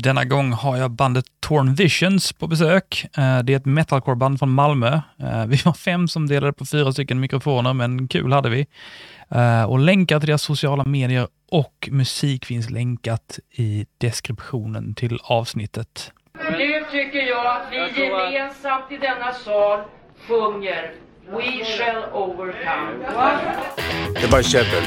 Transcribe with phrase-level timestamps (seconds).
[0.00, 3.06] Denna gång har jag bandet Torn Visions på besök.
[3.16, 5.00] Eh, Det är ett metalcore-band från Malmö.
[5.22, 8.66] Eh, Vi var fem som delade på fyra stycken mikrofoner, men kul hade vi.
[9.30, 16.12] Eh, Och länkar till deras sociala medier och musik finns länkat i deskriptionen till avsnittet.
[16.50, 19.80] Nu tycker jag att vi gemensamt i denna sal
[20.28, 20.92] sjunger
[21.30, 22.92] We shall overcome.
[24.14, 24.82] Det är bara käbbel.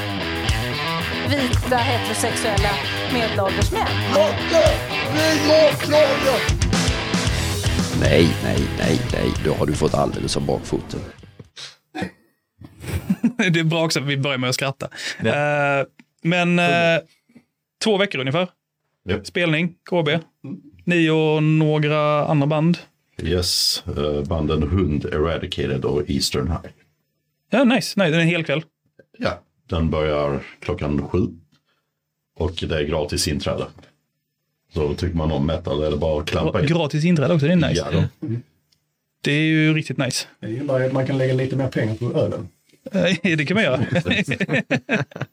[1.30, 2.70] vita heterosexuella
[3.14, 3.88] medelålders män.
[8.00, 9.32] Nej, nej, nej, nej.
[9.46, 11.00] Då har du fått alldeles av bakfoten.
[13.52, 14.90] Det är bra också att vi börjar med att skratta.
[15.20, 15.86] Eh,
[16.24, 17.00] Men eh,
[17.84, 18.48] två veckor ungefär.
[19.10, 19.28] Japp.
[19.28, 20.10] Spelning, KB.
[20.86, 22.78] Ni och några andra band.
[23.24, 26.72] Yes, eh, banden Hund, Eradicated och Eastern High.
[27.50, 27.94] Ja, nice.
[27.98, 28.64] Nej, det är en hel kväll.
[29.18, 31.20] Ja, den börjar klockan sju.
[32.36, 33.68] Och det är gratis inträde.
[34.74, 36.68] Så tycker man om metal är det bara att klampa in.
[36.68, 37.88] Gratis inträde också, det är nice.
[37.92, 38.28] Ja, då.
[39.24, 40.28] Det är ju riktigt nice.
[40.42, 42.48] Gillar ju att man kan lägga lite mer pengar på ölen.
[42.92, 43.78] Eh, Det kan man göra.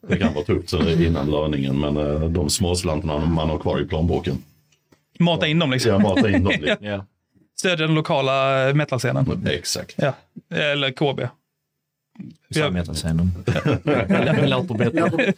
[0.07, 3.85] Det kan vara tufft så innan löningen men eh, de småslantarna man har kvar i
[3.85, 4.37] plånboken.
[5.19, 5.91] Mata in dem liksom.
[5.91, 6.77] jag matar in dem lite.
[6.81, 7.05] Ja.
[7.59, 9.47] Stödja den lokala eh, metalscenen.
[9.47, 9.95] Exakt.
[9.97, 10.13] Ja.
[10.55, 11.27] Eller KB.
[12.71, 13.31] Metalscenen.
[14.49, 15.33] Låter bättre.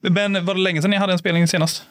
[0.00, 1.82] Men var det länge sedan ni hade en spelning senast?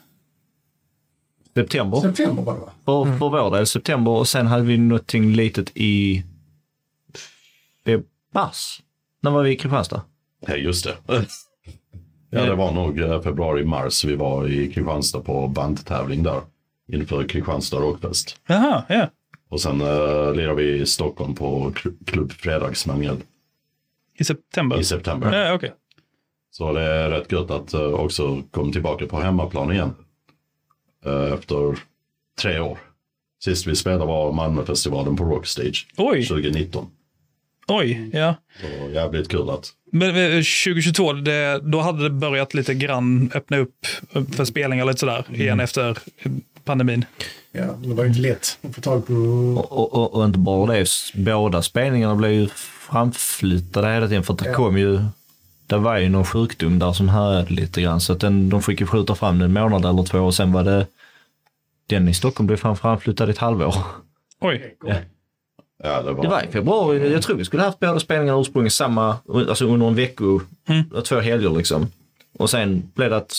[1.55, 1.97] September.
[2.01, 2.71] September var det va?
[2.85, 6.23] För, för vår del september och sen hade vi någonting litet i
[8.33, 8.81] mars.
[9.21, 10.01] När var vi i Kristianstad?
[10.47, 10.95] Ja, just det.
[12.29, 16.41] Ja, det var nog eh, februari-mars vi var i Kristianstad på bandtävling där.
[16.91, 18.39] Inför Kristianstad Rockfest.
[18.47, 19.09] Jaha, ja.
[19.49, 23.17] Och sen uh, lirade vi i Stockholm på kl- Klubb Fredagsmangel
[24.17, 24.79] I september?
[24.79, 25.33] i september.
[25.45, 25.73] Ja, okej.
[26.51, 29.95] Så det är rätt gött att uh, också komma tillbaka på hemmaplan igen.
[31.05, 31.79] Eh, efter
[32.41, 32.77] tre år.
[33.43, 36.87] Sist vi spelade var Malmöfestivalen på Rockstage Oj, 2019.
[37.67, 38.35] oj, ja.
[38.61, 40.29] Så jävligt kul att Men eh,
[40.65, 43.85] 2022, det, då hade det börjat lite grann öppna upp
[44.35, 45.97] för spelningar lite sådär igen efter
[46.63, 47.05] pandemin.
[47.51, 49.13] Ja, det var ju inte lätt att få tag på...
[49.13, 52.47] Och, och, och, och inte bara det, båda spelningarna blev ju
[52.89, 54.53] framflyttade hela tiden för att det Ja.
[54.53, 54.99] kom ju
[55.67, 58.79] det var ju någon sjukdom där som härjade lite grann så att den, de fick
[58.79, 60.87] ju skjuta fram den en månad eller två och sen var det
[61.87, 63.75] den i Stockholm blev fan framflyttad i ett halvår.
[64.41, 64.77] Oj,
[65.83, 67.11] Ja, det var, Det var i februari.
[67.13, 70.23] Jag tror vi skulle haft båda spelningarna ursprungligen samma, alltså under en vecka,
[71.03, 71.87] två helger liksom.
[72.37, 73.33] Och sen blev det att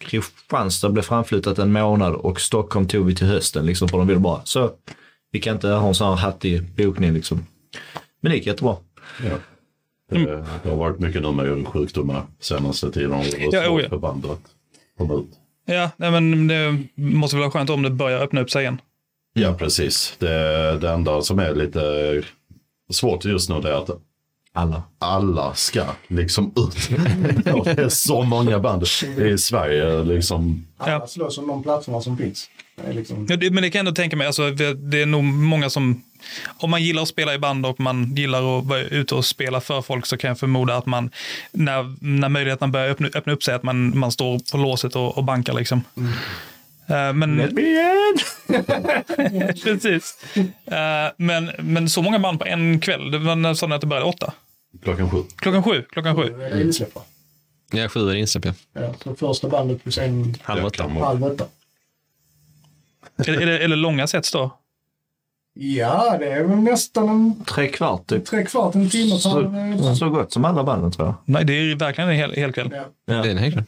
[0.00, 4.20] Kristianstad blev framflyttat en månad och Stockholm tog vi till hösten liksom för de ville
[4.20, 4.70] bara så
[5.30, 7.46] vi kan inte ha en sån här hattig bokning liksom.
[8.20, 8.76] Men det gick jättebra.
[9.24, 9.36] ja.
[10.10, 13.12] det, det har varit mycket nu med sjukdomar senaste tiden.
[13.12, 13.88] Och det var Ja, svårt oh ja.
[13.88, 14.40] för bandet att
[14.98, 15.28] komma ut.
[15.74, 18.80] Ja, nej, men det måste väl vara skönt om det börjar öppna upp sig igen.
[19.32, 20.16] Ja, precis.
[20.18, 21.82] Det, det enda som är lite
[22.90, 23.90] svårt just nu det är att
[24.52, 24.82] Alla.
[24.98, 26.88] alla ska liksom ut.
[27.64, 28.84] det är så många band
[29.18, 30.66] i Sverige liksom.
[30.76, 32.50] Alla slåss om de platserna som finns.
[32.90, 33.26] Liksom...
[33.28, 35.70] Ja, det, men det kan jag ändå tänka mig, alltså, det, det är nog många
[35.70, 36.02] som,
[36.58, 39.60] om man gillar att spela i band och man gillar att vara ute och spela
[39.60, 41.10] för folk så kan jag förmoda att man,
[41.52, 45.18] när, när möjligheterna börjar öppna, öppna upp sig, att man, man står på låset och,
[45.18, 45.84] och bankar liksom.
[46.88, 47.38] Eh, men,
[49.64, 50.18] precis.
[50.66, 54.06] Eh, men, men så många band på en kväll, det var nästan att det började
[54.06, 54.32] åtta.
[54.82, 55.22] Klockan sju.
[55.36, 56.34] Klockan sju, klockan sju.
[56.62, 57.02] Insläpp va?
[57.72, 58.52] Ja, sju är insläpp, ja.
[58.72, 60.88] Ja, så första bandet plus en Halv åtta.
[60.88, 61.44] Halv åtta.
[63.18, 64.50] Är, det- är, det, är det långa sets då?
[65.54, 68.24] Ja, det är väl nästan en Tre kvart typ.
[68.26, 69.18] tre kvart, en timme.
[69.18, 69.52] Så,
[69.82, 71.14] Så, så gott som alla banden tror jag.
[71.24, 72.70] Nej, det är verkligen en hel, hel kväll.
[72.72, 72.84] ja.
[73.06, 73.64] Det är en hel kväll.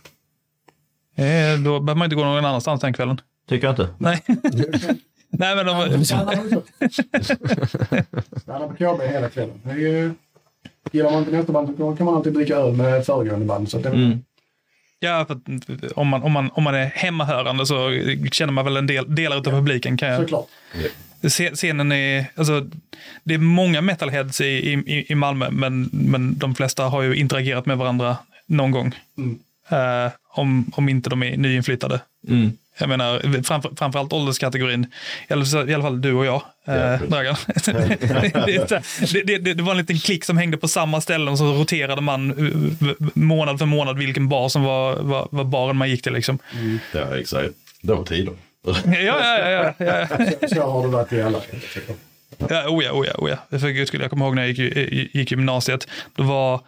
[1.16, 3.20] Eh, då behöver man inte gå någon annanstans den kvällen.
[3.48, 3.88] Tycker jag inte.
[3.98, 4.22] Nej.
[5.32, 6.32] Nej, men de, Stanna
[8.68, 9.60] på- KB hela kvällen.
[9.64, 10.12] Det är ju...
[10.92, 13.70] Gillar man inte nästa band så kan man alltid dricka öl med föregående band.
[13.70, 14.18] Så att det, Mm.
[15.02, 15.26] Ja,
[15.94, 17.90] om man, om, man, om man är hemmahörande så
[18.32, 19.96] känner man väl en del, delar av publiken.
[19.96, 20.48] Kan jag, Såklart.
[21.54, 22.66] Scenen är, alltså,
[23.24, 27.66] det är många metalheads i, i, i Malmö, men, men de flesta har ju interagerat
[27.66, 28.16] med varandra
[28.46, 28.94] någon gång.
[29.18, 29.38] Mm.
[29.68, 32.00] Eh, om, om inte de är nyinflyttade.
[32.28, 32.52] Mm.
[32.78, 34.86] Jag menar, framför, framförallt ålderskategorin,
[35.28, 37.00] i alla, fall du och jag, Ja, eh.
[37.02, 37.36] Dragan.
[39.12, 41.44] det, det, det, det var en liten klick som hängde på samma ställen och så
[41.44, 46.02] roterade man eh, månad för månad vilken bar som var, var, var baren man gick
[46.02, 46.12] till.
[46.12, 46.38] Liksom.
[46.92, 47.50] Ja, exakt.
[47.82, 48.34] Det var tider.
[48.64, 49.74] Ja, ja, ja.
[49.78, 50.48] ja, ja.
[50.48, 51.40] Så, har det varit i alla.
[52.48, 53.58] Ja, oh ja, oh ja, oh ja.
[53.58, 55.88] För guds skull, jag kommer ihåg när jag gick, gick gymnasiet.
[56.16, 56.60] Då var...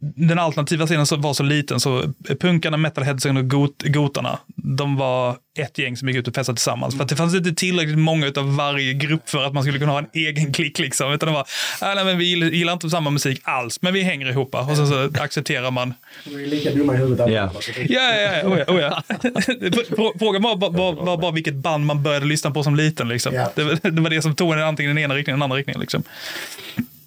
[0.00, 5.36] den alternativa scenen så var så liten så punkarna, metalheadsen och got, gotarna, de var
[5.58, 6.96] ett gäng som gick ut och festade tillsammans.
[6.96, 9.92] För att det fanns inte tillräckligt många av varje grupp för att man skulle kunna
[9.92, 10.78] ha en egen klick.
[10.78, 11.12] Liksom.
[11.12, 11.46] Utan det var,
[11.80, 14.54] "Ah, nej, men vi gillar, inte samma musik alls, men vi hänger ihop.
[14.54, 15.94] Och sen så accepterar man.
[16.24, 17.54] Vi är lika dumma i huvudet allihopa.
[17.54, 17.60] Ja.
[17.60, 18.48] så Ja, ja.
[18.48, 19.02] Oh ja, oh ja.
[20.18, 23.08] Frågan var, var, var, var bara vilket band man började lyssna på som liten.
[23.08, 23.34] Liksom.
[23.34, 25.80] Var, det var det som tog en antingen den ena riktningen eller den andra riktningen.
[25.80, 26.02] Liksom.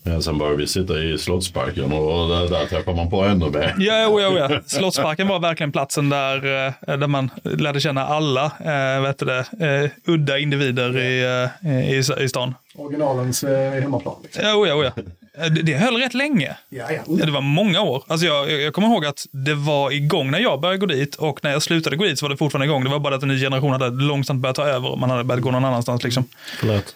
[0.03, 3.75] Ja, sen började vi sitta i Slottsparken och där, där träffar man på ännu mer.
[3.79, 4.59] Ja, ja, oh ja.
[4.65, 9.39] Slottsparken var verkligen platsen där, eh, där man lärde känna alla eh, vet du det,
[9.59, 11.49] eh, udda individer i,
[11.95, 12.55] i, i stan.
[12.75, 14.15] Originalens eh, hemmaplan.
[14.23, 14.43] Liksom.
[14.45, 14.91] Ja, oh ja,
[15.49, 16.57] Det, det höll rätt länge.
[16.69, 17.01] Ja, ja.
[17.07, 18.03] Ja, det var många år.
[18.07, 21.43] Alltså jag, jag kommer ihåg att det var igång när jag började gå dit och
[21.43, 22.83] när jag slutade gå dit så var det fortfarande igång.
[22.83, 25.23] Det var bara att en ny generation hade långsamt börjat ta över och man hade
[25.23, 26.03] börjat gå någon annanstans.
[26.03, 26.23] Liksom.
[26.59, 26.95] Förlåt.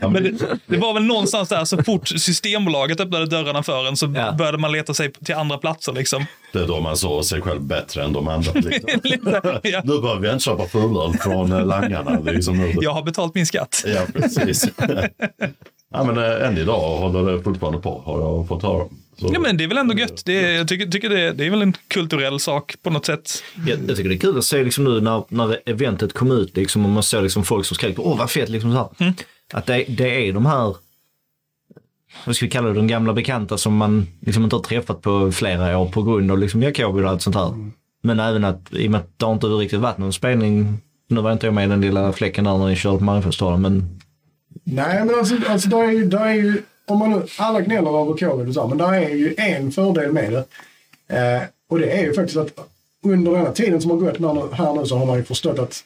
[0.00, 0.32] Men det,
[0.66, 4.32] det var väl någonstans där, så fort Systembolaget öppnade dörrarna för en så Ja.
[4.32, 5.92] började man leta sig till andra platser.
[5.92, 6.24] Liksom.
[6.52, 8.52] Det är då man såg sig själv bättre än de andra.
[8.54, 8.90] Liksom.
[9.04, 9.80] Lite, ja.
[9.84, 12.18] Nu behöver vi inte köpa fulöl från eh, langarna.
[12.20, 12.72] Liksom.
[12.80, 13.84] Jag har betalt min skatt.
[13.86, 14.68] Ja, precis.
[15.92, 18.84] ja, men eh, än idag håller det fortfarande på, har jag fått höra.
[19.18, 20.22] Så, Ja, men det är väl ändå gött.
[20.24, 23.30] Det är, jag tycker, tycker det, det är väl en kulturell sak på något sätt.
[23.66, 26.56] Jag, jag tycker det är kul att se liksom nu när, när eventet kom ut
[26.56, 28.88] liksom, och man såg liksom folk som skrek åh vad fett liksom så här.
[28.98, 29.14] Mm.
[29.52, 30.76] Att det, det är de här,
[32.26, 35.32] vad ska vi kalla det, de gamla bekanta som man liksom inte har träffat på
[35.32, 37.70] flera år på grund av liksom Jakobi och allt sånt här.
[38.02, 40.78] Men även att i och med att det har inte riktigt varit någon spelning,
[41.08, 43.62] nu var inte jag med i den lilla fläcken där när ni körde på Mariefestivalen
[43.62, 44.00] men
[44.64, 48.00] Nej, men alltså, alltså där är, ju- där är ju, om man nu, alla gnäller
[48.00, 50.44] över covid och så, men där är ju en fördel med det.
[51.16, 52.68] Eh, och det är ju faktiskt att
[53.02, 55.58] under den här tiden som har gått nu, här nu så har man ju förstått
[55.58, 55.84] att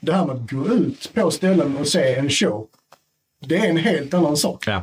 [0.00, 2.66] det här med att gå ut på ställen och se en show,
[3.46, 4.66] det är en helt annan sak.
[4.66, 4.82] ja.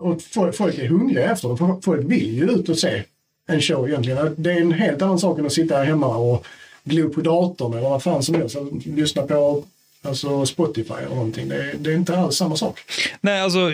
[0.00, 1.80] Och folk, folk är hungriga efter det.
[1.82, 3.02] Folk vill ju ut och se
[3.46, 4.34] en show egentligen.
[4.38, 6.46] Det är en helt annan sak än att sitta här hemma och
[6.84, 8.56] glo på datorn eller vad fan som helst.
[8.84, 9.64] Lyssna på
[10.04, 11.48] alltså Spotify eller någonting.
[11.48, 12.80] Det är, det är inte alls samma sak.
[13.20, 13.70] Nej, alltså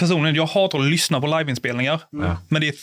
[0.00, 2.00] personligen, jag hatar att lyssna på liveinspelningar.
[2.10, 2.36] Ja.
[2.48, 2.74] Men det är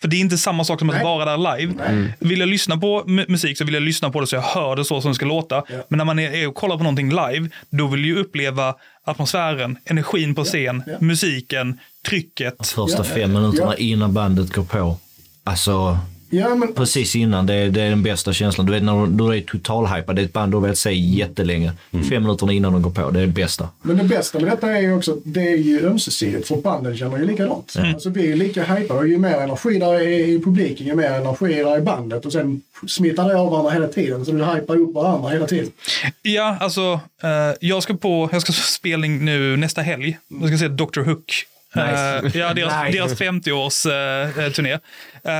[0.00, 1.04] för det är inte samma sak som att Nej.
[1.04, 1.74] vara där live.
[2.18, 4.76] Vill jag lyssna på mu- musik så vill jag lyssna på det så jag hör
[4.76, 5.54] det så som det ska låta.
[5.54, 5.62] Ja.
[5.88, 8.74] Men när man är, och kollar på någonting live, då vill jag ju uppleva
[9.04, 10.92] atmosfären, energin på scen, ja.
[11.00, 11.78] musiken,
[12.08, 12.66] trycket.
[12.66, 14.96] Första Ja, fem minuterna innan bandet går på.
[15.44, 15.98] Alltså
[16.34, 18.66] Ja, men precis innan, det är, det är den bästa känslan.
[18.66, 20.92] Du vet när du, du är totalhypad, det är ett band du har velat se
[20.92, 21.72] jättelänge.
[22.10, 23.68] Fem minuter innan de går på, det är det bästa.
[23.82, 26.96] Men det bästa med detta är ju också att det är ju ömsesidigt för banden
[26.96, 27.74] känner ju likadant.
[27.78, 31.10] Alltså vi är lika hypade och ju mer energi där är i publiken ju mer
[31.10, 34.44] energi är där i bandet och sen smittar det av varandra hela tiden så vi
[34.44, 35.70] hypar upp varandra hela tiden.
[36.22, 37.30] Ja, alltså, eh,
[37.60, 40.18] jag ska på jag ska på spelning nu nästa helg.
[40.40, 41.00] Jag ska se Dr.
[41.00, 41.46] Hook.
[41.74, 42.20] Nice.
[42.24, 42.98] Eh, ja, deras, Nice.
[42.98, 44.72] deras 50-års-turné.
[44.72, 44.78] Eh,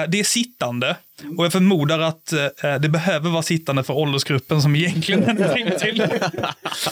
[0.08, 0.96] det är sittande.
[1.38, 5.49] Och jag förmodar att eh, det behöver vara sittande för åldersgruppen som egentligen den är
[5.49, 6.06] tänkt till.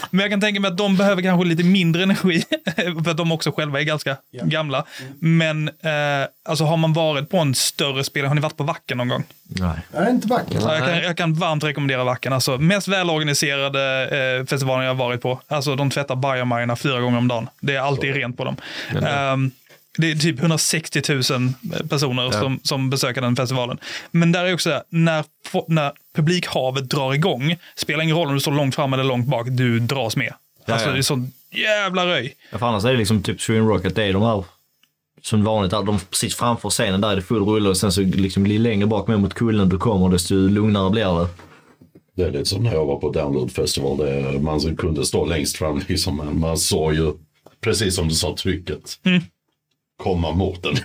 [0.09, 2.43] Men jag kan tänka mig att de behöver kanske lite mindre energi.
[3.03, 4.43] För att de också själva är ganska Ja.
[4.45, 4.85] gamla.
[5.19, 8.97] Men eh, alltså har man varit på en större spelning, har ni varit på Wacken
[8.97, 9.23] någon gång?
[9.43, 10.09] Nej.
[10.09, 10.57] Inte vackert.
[10.61, 12.33] Ja, jag, kan, jag kan varmt rekommendera Wacken.
[12.33, 14.03] Alltså, mest välorganiserade
[14.39, 15.41] eh, festivalen jag har varit på.
[15.47, 17.49] Alltså, de tvättar bajamajorna fyra gånger om dagen.
[17.59, 18.55] Det är alltid rent på dem.
[19.07, 19.51] Ehm,
[19.97, 21.23] det är typ 160 000
[21.89, 23.77] personer som, som besöker den festivalen.
[24.11, 25.25] Men där är också, så här, när,
[25.67, 29.47] när publikhavet drar igång, spelar ingen roll om du står långt fram eller långt bak,
[29.49, 30.33] du dras med.
[30.65, 30.93] Ja, alltså ja.
[30.93, 32.33] det är sån jävla röj.
[32.51, 34.43] Ja, för annars är det liksom typ Sweden Rock, att det är de här
[35.21, 38.45] som vanligt, de precis framför scenen, där är det full rulle och sen så liksom
[38.45, 41.27] längre bak med mot kullen du kommer desto lugnare blir det.
[42.15, 43.97] Det är lite som när jag var på Download Festival.
[43.97, 47.13] Det, man kunde stå längst fram liksom, men man såg ju,
[47.61, 48.99] precis som du sa, trycket
[50.01, 50.75] komma mot den.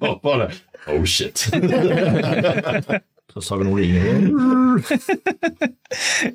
[0.00, 0.50] och bara,
[0.86, 1.38] oh shit.
[3.32, 4.32] Så Sagan om ringen.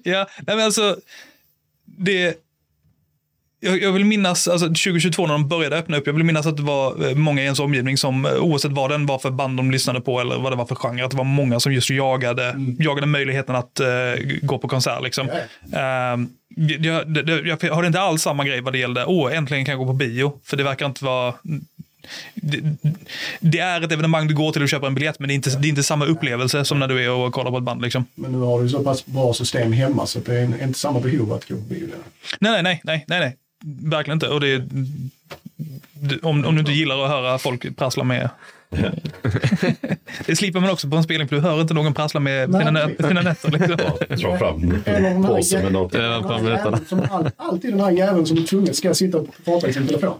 [0.03, 0.97] Ja, nej men alltså,
[1.85, 2.46] det...
[3.59, 6.57] Jag, jag vill minnas, alltså 2022 när de började öppna upp, jag vill minnas att
[6.57, 9.57] det var eh, många i ens omgivning som, eh, oavsett vad den var för band
[9.57, 11.89] de lyssnade på eller vad det var för genre, att det var många som just
[11.89, 13.87] jagade, jagade möjligheten att eh,
[14.41, 15.03] gå på konsert.
[15.03, 15.29] Liksom.
[15.73, 16.29] Ehm,
[16.79, 19.79] jag, det- jag har inte alls samma grej vad det gällde, åh, äntligen kan jag
[19.79, 20.33] gå på bio.
[20.43, 21.33] För det verkar inte vara...
[22.35, 22.59] Det,
[23.39, 25.49] det är ett evenemang du går till och köper en biljett, men det är inte,
[25.49, 27.81] det är inte samma upplevelse som när du är och kollar på ett band.
[27.81, 28.05] Liksom.
[28.15, 31.33] Men nu har du så pass bra system hemma så det är inte samma behov
[31.33, 31.87] att gå på bio.
[32.39, 33.35] Nej, nej, nej, nej, nej.
[33.65, 34.27] Verkligen inte.
[34.27, 34.63] Och det,
[36.21, 38.29] om, om du inte gillar att höra folk prassla med.
[40.25, 42.71] det slipper man också på en spelning, för du hör inte någon prassla med sina,
[42.71, 43.07] nö- precis.
[43.07, 43.51] sina nötter.
[43.51, 44.29] Liksom.
[44.29, 44.83] Dra fram
[45.27, 45.95] påsen med något.
[47.37, 50.13] Alltid den här jäveln som är tvungen ska sitta och prata i sin telefon.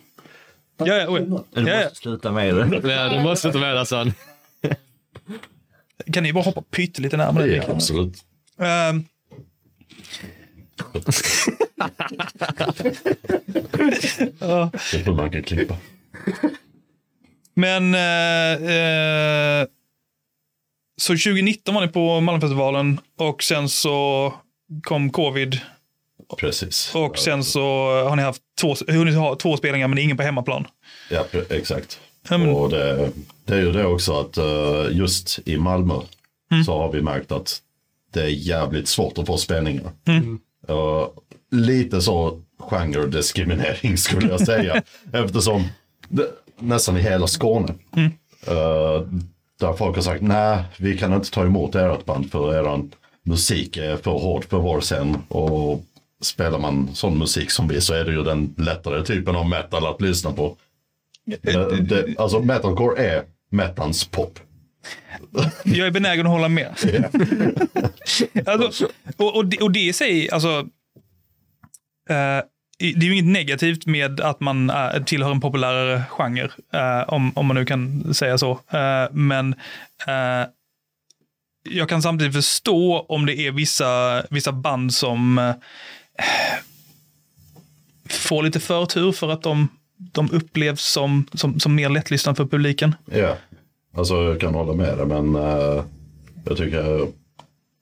[0.78, 1.22] Ja, ja, oj.
[1.22, 1.28] Du
[1.62, 2.94] måste sluta med det.
[2.94, 4.14] Ja, du måste inte med det sen.
[6.14, 7.48] Kan ni bara hoppa pyttelite närmare?
[7.56, 8.14] Ja, absolut.
[8.60, 9.06] Ehm.
[14.40, 15.76] Ja, Det tror man kan klippa.
[17.54, 18.52] men eh,
[19.62, 19.68] eh,
[21.02, 24.34] så 2019 var ni på Malmfestivalen och sen så
[24.84, 25.60] kom covid
[26.38, 26.96] Precis.
[26.96, 27.62] och sen så
[28.10, 30.68] har ni haft två, hunnit ha två spelningar men ingen på hemmaplan.
[31.12, 32.00] Ja, exakt.
[32.30, 33.12] Men- Och det,
[33.46, 35.94] det är ju det också att eh, just i Malmö
[36.66, 37.62] så har vi märkt att
[38.14, 39.92] det är jävligt svårt att få spelningar.
[40.68, 41.08] Eh,
[41.52, 44.84] lite så genrediskriminering skulle jag säga.
[45.14, 45.64] Eftersom
[46.10, 46.28] det,
[46.60, 47.74] nästan i hela Skåne.
[48.48, 49.02] eh,
[49.60, 52.90] där folk har sagt nej, vi kan inte ta emot ert band för er
[53.24, 55.18] musik är för hård för vår scen.
[55.28, 55.84] Och
[56.22, 59.86] spelar man sån musik som vi så är det ju den lättare typen av metal
[59.86, 60.56] att lyssna på.
[61.42, 64.40] Det, det, alltså metalcore är metans pop.
[65.64, 66.68] Jag är benägen att hålla med.
[68.46, 70.68] alltså, och, och, det, och det i sig, alltså,
[72.10, 72.42] eh,
[72.80, 77.38] det är ju inget negativt med att man är, tillhör en populärare genre, eh, om,
[77.38, 78.52] om man nu kan säga så.
[78.52, 79.56] Eh, men
[80.08, 80.48] eh,
[81.70, 85.56] jag kan samtidigt förstå om det är vissa, vissa band som eh,
[88.10, 89.68] får lite förtur för att de,
[89.98, 92.96] de upplevs som, som, som mer lättlyssnade för publiken.
[93.06, 93.38] Ja,
[93.98, 95.84] alltså jag kan hålla med dig men eh,
[96.46, 97.08] jag tycker,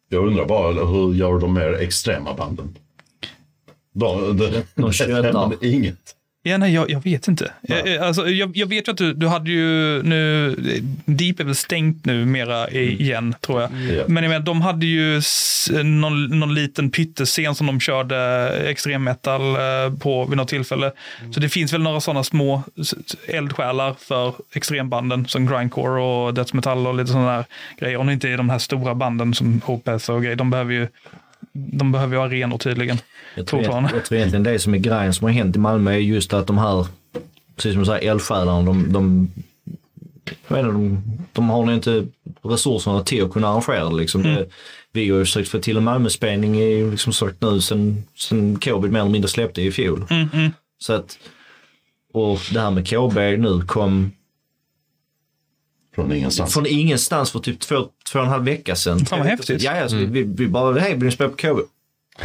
[0.10, 2.78] jag undrar bara hur gör de mer extrema banden?
[3.94, 5.54] De, de, De tjötar.
[5.66, 6.16] inget.
[6.48, 7.52] Ja, nej, jag, jag vet inte.
[7.62, 10.56] Jag, alltså, jag, jag vet ju att du, du hade ju nu,
[11.06, 13.72] Deep är väl stängt nu mera i, igen, tror jag.
[13.72, 14.04] Ja.
[14.08, 15.22] Men jag menar, de hade ju
[15.84, 20.92] någon, någon liten pyttescen som de körde extrem metal eh, på vid något tillfälle.
[21.32, 22.64] Så det finns väl några sådana små
[23.28, 27.46] eldsjälar för extrembanden som grindcore och death metal och lite sådana där
[27.80, 27.98] grejer.
[27.98, 30.36] Om det inte är de här stora banden som Opeth och grejer.
[30.36, 30.88] De behöver ju
[31.56, 32.98] de behöver ju arenor tydligen.
[33.36, 35.92] Jag tror, jag, jag tror egentligen det som är grejen som har hänt i Malmö
[35.92, 36.88] är just att de här,
[37.56, 39.32] precis som du säger, eldsjälarna, de, de,
[40.48, 41.02] jag inte, de,
[41.34, 42.08] de har nog inte
[42.42, 43.90] resurserna till att kunna arrangera.
[43.90, 44.24] Liksom.
[44.24, 44.46] Det,
[44.92, 48.92] vi har ju försökt få till en Malmöspelning i liksom sagt nu sen, sen covid
[48.92, 50.06] mer eller mindre släppte i fjol.
[50.80, 51.18] Så att,
[52.14, 54.12] och det här med KB nu kom
[55.96, 56.54] Från ingenstans.
[56.54, 57.76] från ingenstans för typ två,
[58.12, 59.06] två och en halv vecka sedan.
[59.06, 59.62] Fan vad häftigt.
[59.62, 61.60] Ja, alltså, vi, vi bara, hej vill ni spela på KB?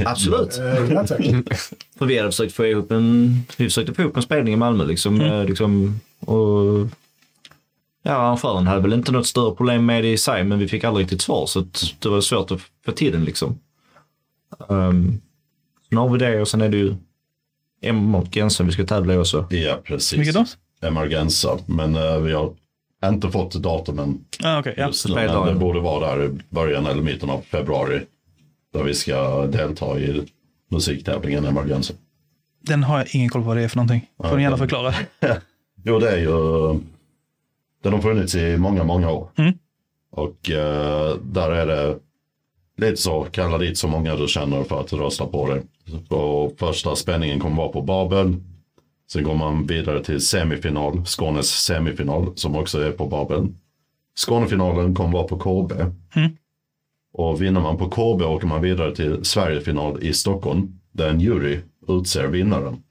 [0.06, 0.60] Absolut.
[0.90, 1.20] Ja, tack.
[1.98, 4.84] För vi hade försökt få ihop en, vi försökte få ihop en spelning i Malmö
[4.84, 5.20] liksom.
[5.20, 6.88] eh, liksom och,
[8.02, 10.84] ja, arrangören hade väl inte något större problem med det i sig men vi fick
[10.84, 13.58] aldrig riktigt svar så att det var svårt att få till den liksom.
[14.68, 15.20] Um,
[15.88, 16.94] nu har vi det och sen är det ju
[17.82, 19.46] Emergensen vi ska tävla i också.
[19.50, 20.18] Ja, precis.
[20.18, 20.46] Vilket då?
[20.80, 21.58] Emergenza.
[21.66, 22.54] Men eh, vi har
[23.08, 24.86] inte fått datumen Ah, okay, ja.
[24.86, 25.14] just nu.
[25.14, 28.00] Men det borde vara där i början eller mitten av februari.
[28.72, 30.26] Där vi ska delta i
[30.70, 31.94] musiktävlingen Emergenza.
[32.62, 34.06] Den har jag ingen koll på vad det är för någonting.
[34.22, 34.94] Får ni gärna förklara.
[35.84, 36.30] Jo, det är ju...
[37.82, 39.28] Den har funnits i många, många år.
[39.36, 39.52] Mm.
[40.12, 41.98] Och eh, där är det
[42.76, 45.62] lite så, kalla dit så många du känner för att rösta på det.
[46.14, 48.36] Och första spänningen kommer vara på Babel.
[49.12, 53.48] Sen går man vidare till semifinal, Skånes semifinal som också är på Babel.
[54.14, 55.72] Skånefinalen kommer vara på KB.
[57.12, 60.80] Och vinner man på KB åker man vidare till Sverigefinal i Stockholm.
[60.92, 62.82] Där en jury utser vinnaren.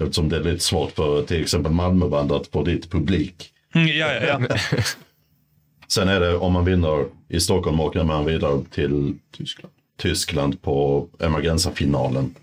[0.00, 3.52] Eftersom det är lite svårt för till exempel Malmöband att få dit publik.
[3.74, 4.56] Mm, ja, ja, ja.
[5.88, 11.06] Sen är det om man vinner i Stockholm åker man vidare till Tyskland, Tyskland på
[11.18, 12.34] Emergenza-finalen.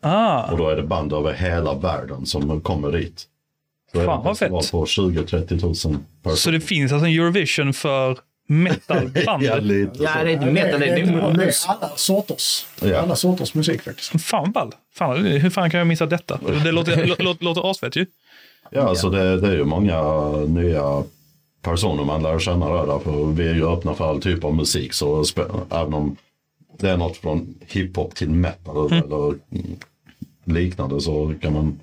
[0.00, 3.26] Ah, Och då är det band över hela världen som kommer dit.
[3.92, 4.70] Så Fan, vad festival fett.
[4.70, 6.36] på 20-30 tusen personer.
[6.36, 9.42] så det finns alltså en Eurovision för metalband?
[9.42, 12.66] Ja, lite Ja, det är inte metal, det är, det det är, är alla sorters,
[12.82, 12.98] Ja.
[12.98, 14.20] alla sorters musik faktiskt.
[14.22, 14.72] Fan vad ball.
[14.94, 16.38] Fan, hur fan kan jag missa detta?
[16.64, 18.06] Det låter, lå- låter, låter asfett ju.
[18.70, 20.02] Ja, alltså det, det är ju många
[20.46, 21.02] nya
[21.62, 22.86] personer man lär känna där.
[22.86, 24.92] Därför vi är ju öppna för all typ av musik.
[24.92, 25.24] Så
[25.70, 26.16] även om
[26.78, 29.76] det är något från hiphop till metal eller mm,
[30.44, 31.80] liknande så kan man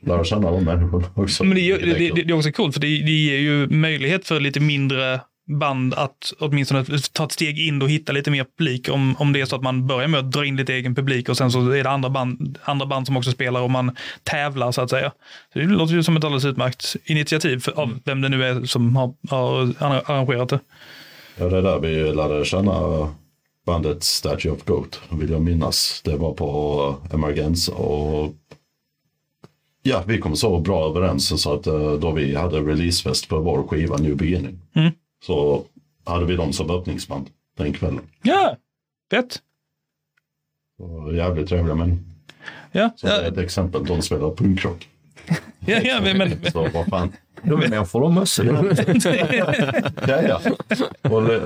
[0.00, 1.44] lära känna de människorna också.
[1.44, 4.26] Men det, är det, det, det är också coolt för det, det ger ju möjlighet
[4.26, 8.88] för lite mindre band att åtminstone ta ett steg in och hitta lite mer publik
[8.88, 11.28] om, om det är så att man börjar med att dra in lite egen publik
[11.28, 14.72] och sen så är det andra band, andra band som också spelar och man tävlar
[14.72, 15.12] så att säga.
[15.52, 18.64] Så det låter ju som ett alldeles utmärkt initiativ för, av vem det nu är
[18.64, 20.60] som har, har arrangerat det.
[21.36, 22.72] Ja, det är där vi lärde känna
[23.66, 26.00] bandet Statue of Goat, vill jag minnas.
[26.04, 28.34] Det var på Emergenza och
[29.82, 33.66] ja, vi kom så bra överens så att eh, då vi hade releasefest för vår
[33.68, 34.92] skiva New Beginning Mm.
[35.24, 35.64] så
[36.04, 37.26] hade vi dem som öppningsband
[37.56, 38.00] den kvällen.
[38.22, 38.56] Ja,
[39.10, 39.40] fett.
[41.16, 42.06] Jävligt trevliga men
[42.72, 44.88] Ja, så det är ja, ett exempel, de spelar punkrock.
[45.66, 47.12] ja, ja men, Så vad fan.
[47.42, 48.42] De är människor, de måste.
[50.08, 50.40] Ja, ja.
[51.10, 51.38] Och det,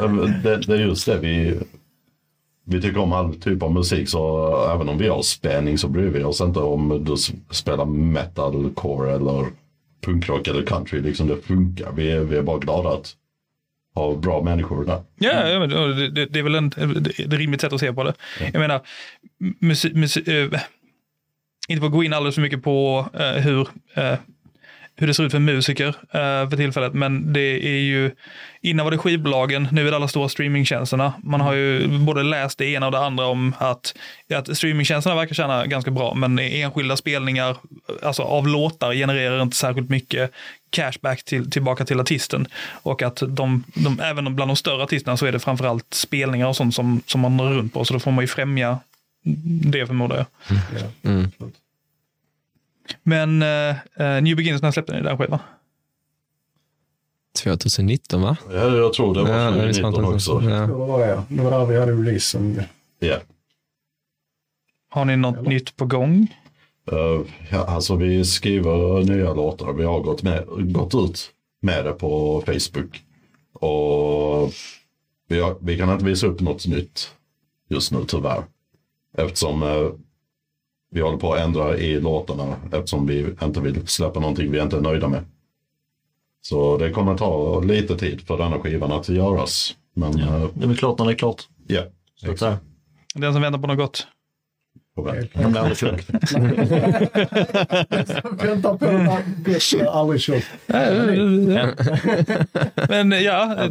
[0.43, 1.59] det, det är just det vi,
[2.69, 6.09] vi tycker om all typ av musik så även om vi har spänning så bryr
[6.09, 7.17] vi oss inte om du
[7.55, 9.47] spelar metal, core eller
[10.01, 11.01] punkrock eller country.
[11.01, 11.93] Liksom det funkar.
[11.93, 13.15] Vi är, vi är bara glada att
[13.95, 15.03] ha bra människor där.
[15.19, 15.69] Ja, ja men
[16.15, 18.15] det, det, är väl en, ett rimligt sätt att se på det.
[18.53, 18.81] Jag menar,
[19.61, 20.61] musik, musik, eh,
[21.69, 24.15] inte för att gå in alldeles för mycket på eh, hur, eh,
[24.97, 28.11] hur det ser ut för musiker eh, för tillfället, men det är ju,
[28.61, 31.13] innan var det skivbolagen, nu är det alla stora streamingtjänsterna.
[31.23, 33.95] Man har ju både läst det ena och det andra om att,
[34.35, 37.57] att streamingtjänsterna verkar tjäna ganska bra, men enskilda spelningar
[38.03, 40.31] alltså av låtar genererar inte särskilt mycket
[40.71, 42.47] cashback till, tillbaka till artisten.
[42.83, 46.57] Och att de, de, även bland de större artisterna så är det framförallt spelningar och
[46.57, 48.79] sånt som, som man drar runt på, så då får man ju främja
[49.71, 50.27] det förmodar jag.
[51.03, 51.31] Mm.
[53.03, 53.77] Men eh,
[54.23, 55.39] New Beginners, när släppte ni den skivan?
[57.43, 58.37] 2019 va?
[58.51, 60.15] Ja, jag tror det var Ja, det är 2019 sant.
[60.15, 60.51] också.
[60.51, 60.61] Ja.
[60.61, 61.25] Det var det, ja.
[61.29, 62.63] Det var där vi hade releasen.
[62.99, 63.17] Ja.
[64.89, 66.35] Har ni något nytt på gång?
[66.93, 69.73] Eh, ja, alltså vi skriver nya låtar.
[69.73, 71.31] Vi har gått, med, gått ut
[71.63, 73.03] med det på Facebook.
[73.53, 74.53] Och
[75.29, 77.11] vi, har, vi kan inte visa upp något nytt
[77.69, 78.45] just nu tyvärr.
[79.19, 79.89] Eftersom eh,
[80.91, 84.77] vi håller på att ändra i låtarna eftersom vi inte vill släppa någonting vi inte
[84.77, 85.25] är nöjda med.
[86.41, 89.75] Så det kommer ta lite tid för denna skivan att göras.
[89.95, 91.43] Men ja, Det är väl klart när det är klart.
[91.67, 91.83] ja
[92.39, 92.59] säga.
[93.15, 94.07] Den som väntar på något gott.
[94.97, 95.31] på väg.
[95.35, 96.01] De blir aldrig tjock.
[98.45, 99.11] Vänta på den
[99.45, 100.45] bästa, aldrig kört.
[102.89, 103.69] Men ja,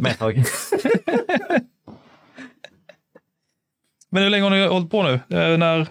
[4.10, 5.12] men hur länge har ni hållit på nu?
[5.12, 5.86] Eh, När,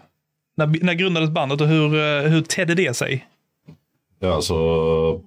[0.56, 3.28] när, när grundades bandet och hur, eh, hur tedde det sig?
[4.20, 5.22] Ja, alltså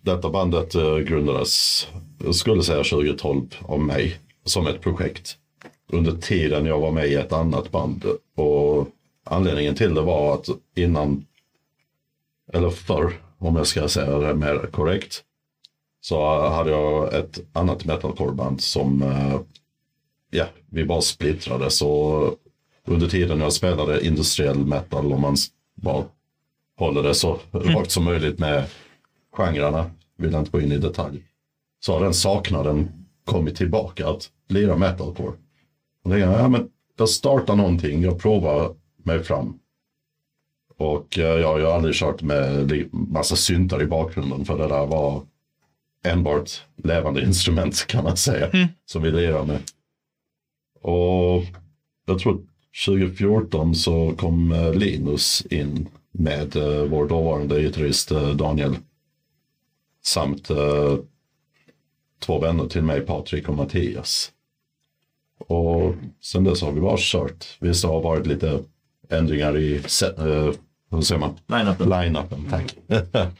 [0.00, 1.86] detta bandet eh, grundades,
[2.24, 5.36] jag skulle säga 2012 av mig som ett projekt.
[5.92, 8.04] Under tiden jag var med i ett annat band
[8.36, 8.88] och
[9.24, 11.26] anledningen till det var att innan,
[12.52, 15.22] eller förr om jag ska säga det mer korrekt,
[16.00, 19.40] så hade jag ett annat metalcoreband som, eh,
[20.30, 22.34] ja, vi bara splittrades och
[22.86, 25.36] under tiden jag spelade industriell metal, om man
[25.74, 26.04] bara
[26.78, 28.66] håller det så rakt som möjligt med
[29.32, 31.22] genrerna, vill jag inte gå in i detalj,
[31.80, 35.32] så har den saknaden kommit tillbaka att lira metalcore.
[36.04, 39.58] Och det är, ja men jag startar någonting, jag provar mig fram.
[40.78, 45.22] Och eh, jag har aldrig kört med massa syntar i bakgrunden för det där var
[46.04, 48.68] enbart levande instrument kan man säga.
[48.84, 49.60] Som vi lirar med.
[50.82, 51.44] Och
[52.06, 52.40] jag tror
[52.84, 58.76] 2014 så kom eh, Linus in med eh, vår dåvarande gitarrist eh, Daniel.
[60.04, 60.50] Samt
[62.20, 64.32] två vänner till mig, Patrik och Mattias.
[65.38, 67.56] Och sen dess har vi bara kört.
[67.60, 68.60] Visst har varit lite
[69.08, 70.50] ändringar i eh,
[70.90, 71.34] hur säger man?
[71.46, 71.88] Line-upen.
[71.88, 72.76] Line-upen, tack.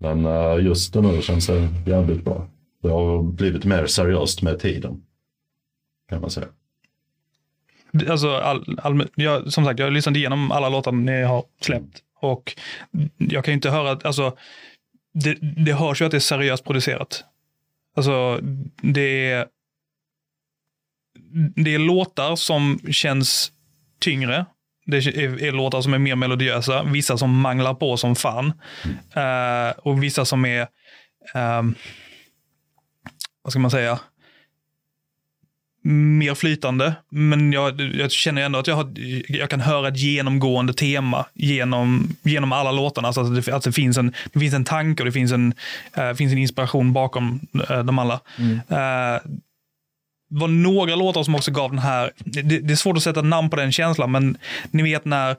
[0.00, 0.24] Men
[0.64, 2.48] just nu känns det jävligt bra.
[2.82, 5.02] Det har blivit mer seriöst med tiden.
[6.08, 6.48] Kan man säga.
[8.08, 11.98] Alltså, all, all, jag, som sagt, jag har lyssnat igenom alla låtar ni har släppt.
[12.20, 12.54] Och
[13.16, 14.36] jag kan ju inte höra, att- alltså,
[15.14, 17.24] det, det hörs ju att det är seriöst producerat.
[17.96, 18.40] Alltså,
[18.82, 19.46] det är,
[21.56, 23.52] det är låtar som känns
[24.00, 24.46] tyngre.
[24.86, 28.52] Det är, är låtar som är mer melodiösa, vissa som manglar på som fan.
[29.16, 30.66] Uh, och vissa som är,
[31.34, 31.74] um,
[33.42, 33.98] vad ska man säga,
[35.82, 36.94] mer flytande.
[37.08, 38.92] Men jag, jag känner ändå att jag, har,
[39.28, 43.08] jag kan höra ett genomgående tema genom, genom alla låtarna.
[43.08, 45.54] Alltså att det, att det, finns en, det finns en tanke och det finns en,
[45.94, 48.20] eh, finns en inspiration bakom eh, de alla.
[48.68, 49.22] Eh,
[50.30, 53.22] det var några låtar som också gav den här, det, det är svårt att sätta
[53.22, 54.38] namn på den känslan, men
[54.70, 55.36] ni vet när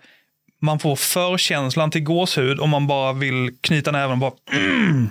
[0.62, 5.10] man får förkänslan till gåshud om man bara vill knyta näven och bara mm.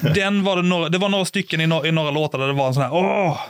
[0.14, 2.52] Den var det, några, det var några stycken i, no, i några låtar där det
[2.52, 3.40] var en sån här åh,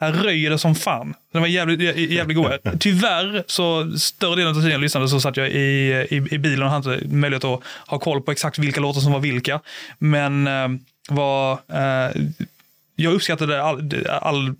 [0.00, 1.14] här röjer det som fan.
[1.32, 2.80] Den var jävligt, jä- jävligt god.
[2.80, 6.62] Tyvärr, så större delen av tiden jag lyssnade så satt jag i, i, i bilen
[6.62, 9.60] och hade inte möjlighet att ha koll på exakt vilka låtar som var vilka.
[9.98, 10.68] Men eh,
[11.08, 12.22] var, eh,
[12.96, 14.54] jag uppskattade all, all,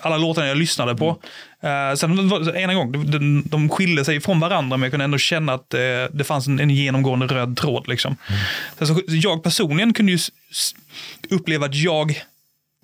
[0.00, 1.18] alla låtar jag lyssnade på.
[1.64, 5.04] Uh, sen var ena gång, de, de, de skilde sig från varandra men jag kunde
[5.04, 7.88] ändå känna att det, det fanns en, en genomgående röd tråd.
[7.88, 8.16] Liksom.
[8.78, 10.18] Sen så, jag personligen kunde ju
[11.30, 12.22] uppleva att jag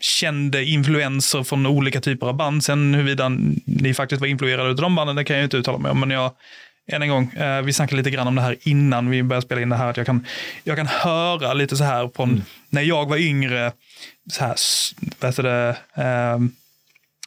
[0.01, 2.65] kände influenser från olika typer av band.
[2.65, 3.29] Sen huruvida
[3.65, 6.01] ni faktiskt var influerade av de banden, det kan jag inte uttala mig om.
[6.01, 6.33] Men jag,
[6.93, 9.61] än en gång, eh, vi snackade lite grann om det här innan vi började spela
[9.61, 9.91] in det här.
[9.91, 10.27] Att jag kan,
[10.65, 13.73] jag kan höra lite så här från när jag var yngre,
[14.31, 14.57] så här,
[15.21, 16.53] vad heter det, ehm,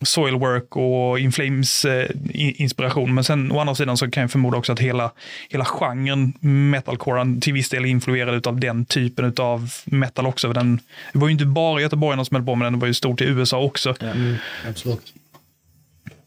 [0.06, 3.14] Soilwork och Inflames eh, inspiration.
[3.14, 5.12] Men sen å andra sidan så kan jag förmoda också att hela,
[5.50, 10.54] hela genren metalcore till viss del är influerad av den typen av metal också.
[10.54, 10.80] Den,
[11.14, 13.22] det var ju inte bara göteborgarna som höll på med den, det var ju stort
[13.22, 13.96] i USA också.
[14.70, 15.14] Absolut.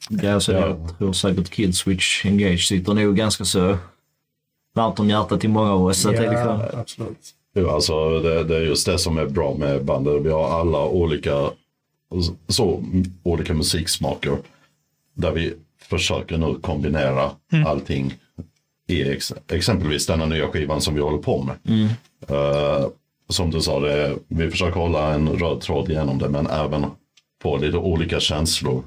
[0.08, 3.78] Ja, alltså, Jag tror säkert Killswitch Engage sitter nog ganska så
[4.74, 6.06] varmt om hjärtat i många av oss.
[6.06, 7.32] Är liksom, Ja, absolut.
[7.54, 10.22] Jo, alltså det, det är just det som är bra med bandet.
[10.22, 11.50] Vi har alla olika,
[12.48, 12.84] så,
[13.22, 14.38] olika musiksmaker.
[15.14, 17.30] Där vi försöker nu kombinera
[17.66, 18.14] allting
[18.88, 21.56] i ex, exempelvis denna nya skivan som vi håller på med.
[22.28, 22.88] Eh,
[23.28, 26.86] som du sa, det, vi försöker hålla en röd tråd genom det men även
[27.42, 28.84] få lite olika känslor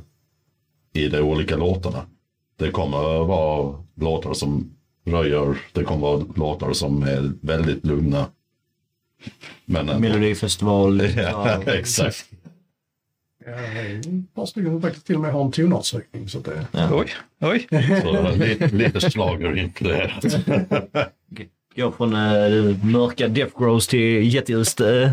[0.94, 2.06] i de olika låtarna.
[2.58, 4.72] Det kommer vara låtar som
[5.06, 8.26] röjer, det kommer vara låtar som är väldigt lugna.
[9.66, 11.02] Men Melodifestival.
[11.18, 12.26] Ja, exakt.
[13.50, 16.30] Ja, ett par stycken som faktiskt till och med har en tonartssökning.
[16.30, 17.08] Så det, Oj,
[17.40, 17.68] oj.
[18.02, 20.26] Så lite, lite slager inkluderat.
[21.76, 24.82] Går från uh, mörka Death Grows till jätteljust.
[24.82, 25.12] Uh,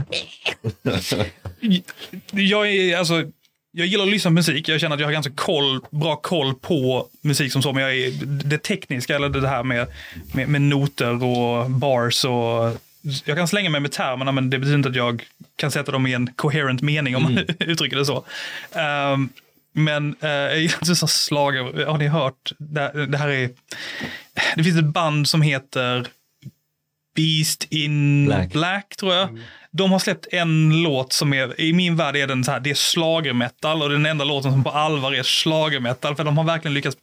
[2.31, 3.25] Jag, är, alltså,
[3.73, 4.69] jag gillar att lyssna på musik.
[4.69, 7.73] Jag känner att jag har ganska koll, bra koll på musik som så.
[7.73, 8.11] Men jag är,
[8.45, 9.87] det tekniska, eller det här med,
[10.35, 12.81] med, med noter och bars och...
[13.25, 15.25] Jag kan slänga mig med termerna, men det betyder inte att jag
[15.57, 18.25] kan sätta dem i en coherent mening om man uttrycker det så.
[18.73, 19.29] Ehm,
[19.73, 21.87] men uh, jag gillar så slager.
[21.87, 22.53] Har ni hört?
[22.59, 23.51] Det, det här är...
[24.57, 26.07] Det finns ett band som heter
[27.17, 28.53] Beast in Black.
[28.53, 29.39] Black, tror jag.
[29.71, 32.71] De har släppt en låt som är, i min värld är den så här, det
[32.71, 36.17] är schlagermetal och är den enda låten som på allvar är schlagermetal.
[36.17, 36.97] För de har verkligen lyckats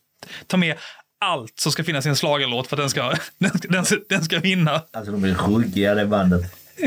[0.48, 0.76] ta med
[1.24, 4.24] allt som ska finnas i en schlagerlåt för att den ska, den ska, den den
[4.24, 4.82] ska vinna.
[4.92, 6.42] alltså de är ruggiga det bandet.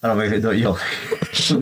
[0.00, 0.76] Ja, de är, de, jag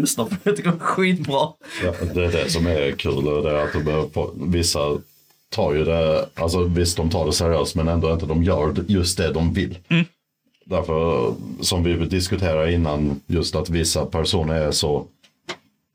[0.00, 1.48] lyssnar på det, jag tycker de är skitbra.
[1.84, 3.28] Ja, det är det som är kul.
[3.28, 4.78] och Det är att de på, vissa
[5.50, 9.18] tar ju det, alltså visst de tar det seriöst men ändå inte de gör just
[9.18, 9.78] det de vill.
[10.64, 15.06] Därför som vi diskuterade innan, just att vissa personer är så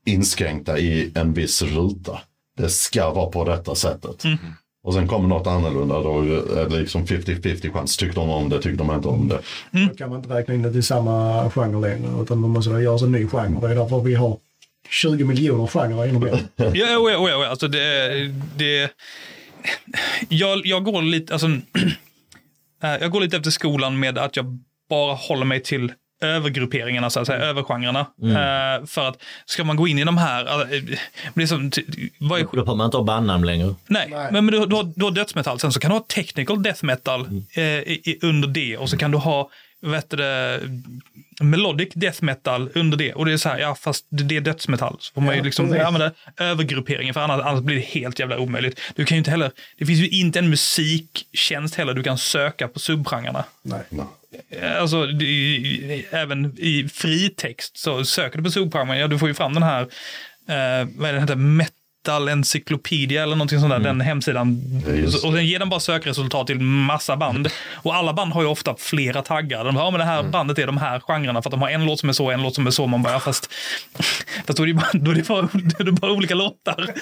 [0.06, 2.20] inskränkta i en viss ruta.
[2.56, 4.24] Det ska vara på detta sättet.
[4.88, 7.96] Och sen kommer något annorlunda, då är det liksom 50-50 chans.
[7.96, 9.40] Tycker de om det, tycker de inte om det.
[9.70, 12.22] Då kan man inte räkna in det till samma genre längre.
[12.22, 13.60] Utan man måste göra en ny genre.
[13.60, 14.38] Det är därför vi har
[14.90, 16.40] 20 miljoner genrer inom det.
[16.56, 18.10] Ja, ja, ja, ja, alltså det,
[18.56, 18.90] det,
[20.28, 21.48] jag, jag går lite, alltså,
[22.80, 24.58] jag går lite efter skolan med att jag
[24.90, 28.00] bara håller mig till övergrupperingarna, så att säga, övergenrerna.
[28.00, 30.98] Eh, för att ska man gå in i de här, alltså, men
[31.34, 31.84] det är som, ty-
[32.18, 33.74] vad är, Då behöver man inte ha bandnamn längre.
[33.86, 34.28] Nej, Nej.
[34.32, 35.58] men, men du, du, har, du har dödsmetall.
[35.60, 37.26] Sen så kan du ha technical death metal
[37.56, 38.76] eh, i, i, under det.
[38.76, 39.50] Och så kan du ha
[39.92, 40.60] heter det,
[41.40, 43.14] melodic death metal under det.
[43.14, 44.96] Och det är så här, ja fast det, är dödsmetall.
[45.00, 45.84] Så får man ju Ja, liksom precis.
[45.84, 48.80] använda övergrupperingen för annars, annars blir det helt jävla omöjligt.
[48.96, 52.68] Du kan ju inte heller, det finns ju inte en musiktjänst heller du kan söka
[52.68, 53.44] på subgenrerna.
[53.62, 53.80] Nej.
[54.80, 59.54] Alltså, i- även i fritext så söker du på subgenren, ja du får ju fram
[59.54, 59.80] den här,
[60.48, 64.60] eh, vad är det heter, Metal Encyclopedia eller någonting sånt där, den hemsidan.
[64.86, 67.48] Ja, och sen ger den bara sökresultat till massa band.
[67.74, 69.64] Och alla band har ju ofta flera taggar.
[69.64, 71.70] De bara, ja men det här bandet är de här genrerna för att de har
[71.70, 72.86] en låt som är så, en låt som är så.
[72.86, 73.50] Man bara, ja, fast,
[74.46, 76.94] fast då är det bara, då är det bara, då är det bara olika låtar.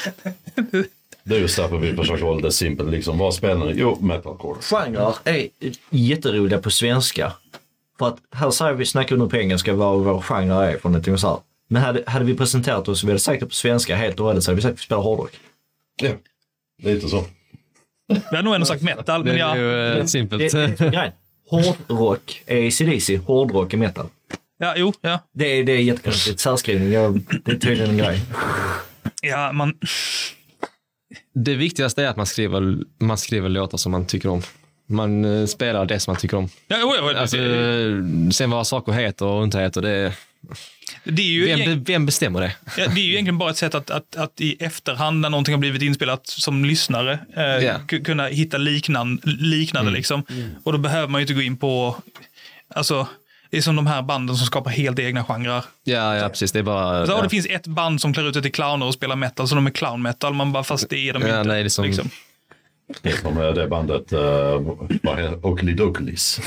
[1.28, 2.90] Det är just därför vi försöker hålla det simpelt.
[2.90, 3.72] Liksom, vad spelar ni?
[3.76, 4.56] Jo, metalcore.
[4.60, 5.48] Genrer är
[5.90, 7.32] jätteroliga på svenska.
[7.98, 11.18] För att här säger vi, snackar nu på engelska vad vår genre är för någonting
[11.18, 11.38] så här.
[11.68, 14.26] Men hade, hade vi presenterat oss och vi hade sagt det på svenska helt och
[14.26, 15.30] hållet så hade vi sagt att vi spelar hårdrock.
[16.02, 16.10] Ja,
[16.82, 17.24] lite så.
[18.30, 19.56] Vi har nog ändå sagt metal, Det men är ja.
[19.56, 20.52] ju eh, Det, simpelt.
[20.52, 21.12] det är grejen.
[21.50, 24.06] Hårdrock är ACDC, hårdrock är metal.
[24.58, 25.18] ja jo, ja.
[25.32, 26.40] Det är, det är jättekonstigt.
[26.40, 26.90] Särskrivning,
[27.44, 28.20] det är tydligen en grej.
[29.22, 29.74] Ja, man,
[31.34, 34.42] Det viktigaste är att man skriver, man skriver låtar som man tycker om.
[34.88, 36.48] Man eh, spelar det som man tycker om.
[36.68, 37.36] Ja, oj, oj, Alltså,
[38.32, 40.12] sen vad saker heter och inte heter, det,
[41.04, 42.52] det, är ju, vem, egent- vem bestämmer det?
[42.78, 45.54] ja, det är ju egentligen bara ett sätt att, att, att i efterhand, när någonting
[45.54, 47.40] har blivit inspelat som lyssnare, eh,
[47.86, 49.90] ku- kunna hitta liknan, liknande.
[49.90, 50.22] Liksom.
[50.64, 51.96] Och då behöver man ju inte gå in på...
[52.74, 53.06] Alltså,
[53.50, 55.64] det är som de här banden som skapar helt egna genrer.
[55.84, 56.52] Ja, ja precis.
[56.52, 57.06] Det är bara...
[57.06, 57.22] Så, ja.
[57.22, 59.66] Det finns ett band som klär ut sig till clowner och spelar metal, så de
[59.66, 60.34] är clown metal.
[60.34, 61.48] Man bara, fast det är de Ja, inte.
[61.48, 62.10] nej, det är som- liksom.
[63.02, 64.18] Det är som eh, det bandet, uh,
[65.02, 66.40] vad heter Oakley Douglis.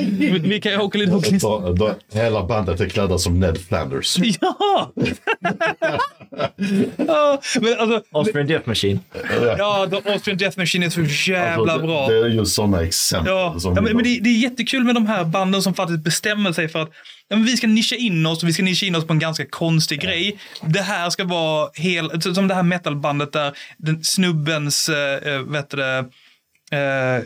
[0.42, 1.42] Vilka är Oakley Douglas?
[1.42, 4.16] Då- då- Hela bandet är klädda som Ned Flanders.
[4.40, 4.92] Ja!
[6.96, 7.40] ja!
[7.60, 9.00] Men alltså, Austrian Death Machine.
[9.58, 12.06] ja, The Austrian Death Machine är så jävla Alltså, bra.
[12.08, 13.32] Det, det är ju sådana exempel.
[13.32, 16.00] Ja, som ja men, men det, det är jättekul med de här banden som faktiskt
[16.04, 16.90] bestämmer sig för att
[17.28, 19.18] ja, men vi ska nischa in oss och vi ska nischa in oss på en
[19.18, 20.38] ganska konstig grej.
[20.60, 25.76] Det här ska vara helt, som det här metalbandet där den snubbens, äh, vet du
[25.76, 26.04] det,
[26.72, 27.22] eh,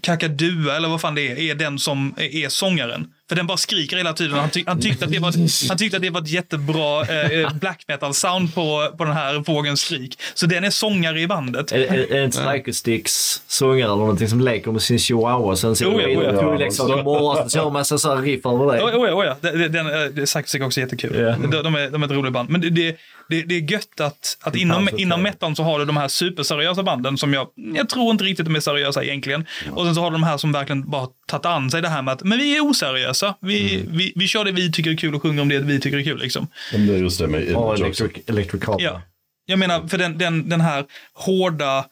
[0.00, 3.12] kakadua eller vad fan det är, är den som är sångaren.
[3.32, 4.38] För den bara skriker hela tiden.
[4.38, 7.00] Han, tyck, han, tyckte, att det var, ett- han tyckte att det var ett jättebra
[7.02, 10.18] eh, black metal sound på, på den här fågelns skrik.
[10.34, 11.72] Så den är sångare i bandet.
[11.72, 15.56] Är, är, är det inte Psycho Sticks sångare eller någonting som leker med sin chihuahua
[15.56, 17.02] sen ser Jo, ja, jo, ja.
[17.42, 18.82] och kör en massa så här riff över det.
[18.82, 19.68] Oh, oh, ja, oh, ja.
[19.68, 21.16] Den, eh, det- Saxo är också jättekul.
[21.20, 21.36] Ja.
[21.50, 22.50] De, de, är, de är ett roligt band.
[22.50, 22.96] Men det, det,
[23.32, 25.22] det, det är gött att, att inom, inom så.
[25.22, 28.56] metan så har du de här superseriösa banden som jag, jag tror inte riktigt de
[28.56, 29.46] är seriösa egentligen.
[29.70, 32.02] Och sen så har du de här som verkligen bara tagit an sig det här
[32.02, 33.34] med att men vi är oseriösa.
[33.40, 35.98] Vi, vi, vi kör det vi tycker är kul och sjunger om det vi tycker
[35.98, 36.18] är kul.
[36.18, 36.48] Liksom.
[36.72, 38.62] Men det är just det med Ja, electric, electric.
[38.78, 39.02] Ja.
[39.46, 41.84] Jag menar, för den, den, den här hårda,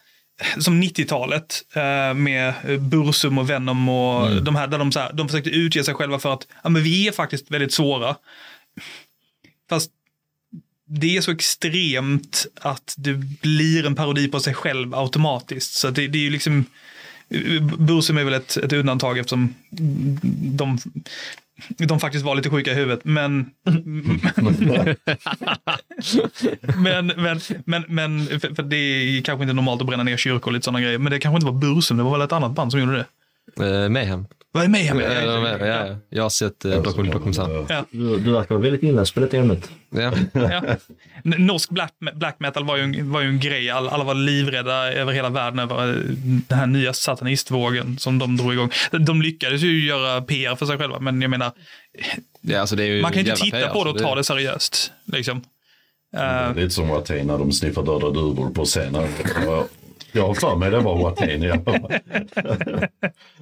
[0.59, 5.29] som 90-talet eh, med Bursum och Venom och de här, där de, så här, de
[5.29, 8.17] försökte utge sig själva för att ja, men vi är faktiskt väldigt svåra.
[9.69, 9.91] Fast
[10.93, 15.73] det är så extremt att det blir en parodi på sig själv automatiskt.
[15.73, 16.65] Så det, det är ju liksom,
[17.79, 19.55] Bursum är väl ett, ett undantag eftersom
[20.57, 20.79] de,
[21.79, 23.01] de faktiskt var lite sjuka i huvudet.
[23.05, 23.51] Men,
[26.77, 30.47] men, men, men, men för, för det är kanske inte normalt att bränna ner kyrkor
[30.47, 30.99] och lite sådana grejer.
[30.99, 33.07] Men det kanske inte var Bursum, det var väl ett annat band som gjorde det.
[33.67, 34.27] Eh, Mayhem.
[34.53, 35.01] Vad är med här?
[35.01, 35.97] Ja, ja, ja.
[36.09, 37.67] Jag har sett eh, dokumentär.
[37.69, 37.85] Ja.
[37.91, 39.71] Du, du verkar vara väldigt inläst på detta ämnet.
[39.91, 40.13] Ja.
[40.33, 40.63] Ja.
[41.23, 43.71] Norsk black, black metal var ju, en, var ju en grej.
[43.71, 45.95] All, alla var livrädda över hela världen över eh,
[46.49, 48.71] den här nya satanistvågen som de drog igång.
[48.91, 51.53] De lyckades ju göra PR för sig själva, men jag menar,
[52.41, 54.15] Ja, alltså det är ju man kan ju inte titta PR, på det och ta
[54.15, 54.93] det seriöst.
[55.05, 55.43] Liksom.
[56.13, 59.09] Det är lite som Watain när de sniffar döda duvor på scenen.
[60.13, 61.43] Jag- Jag har för mig det var Watain.
[61.43, 61.57] Ja.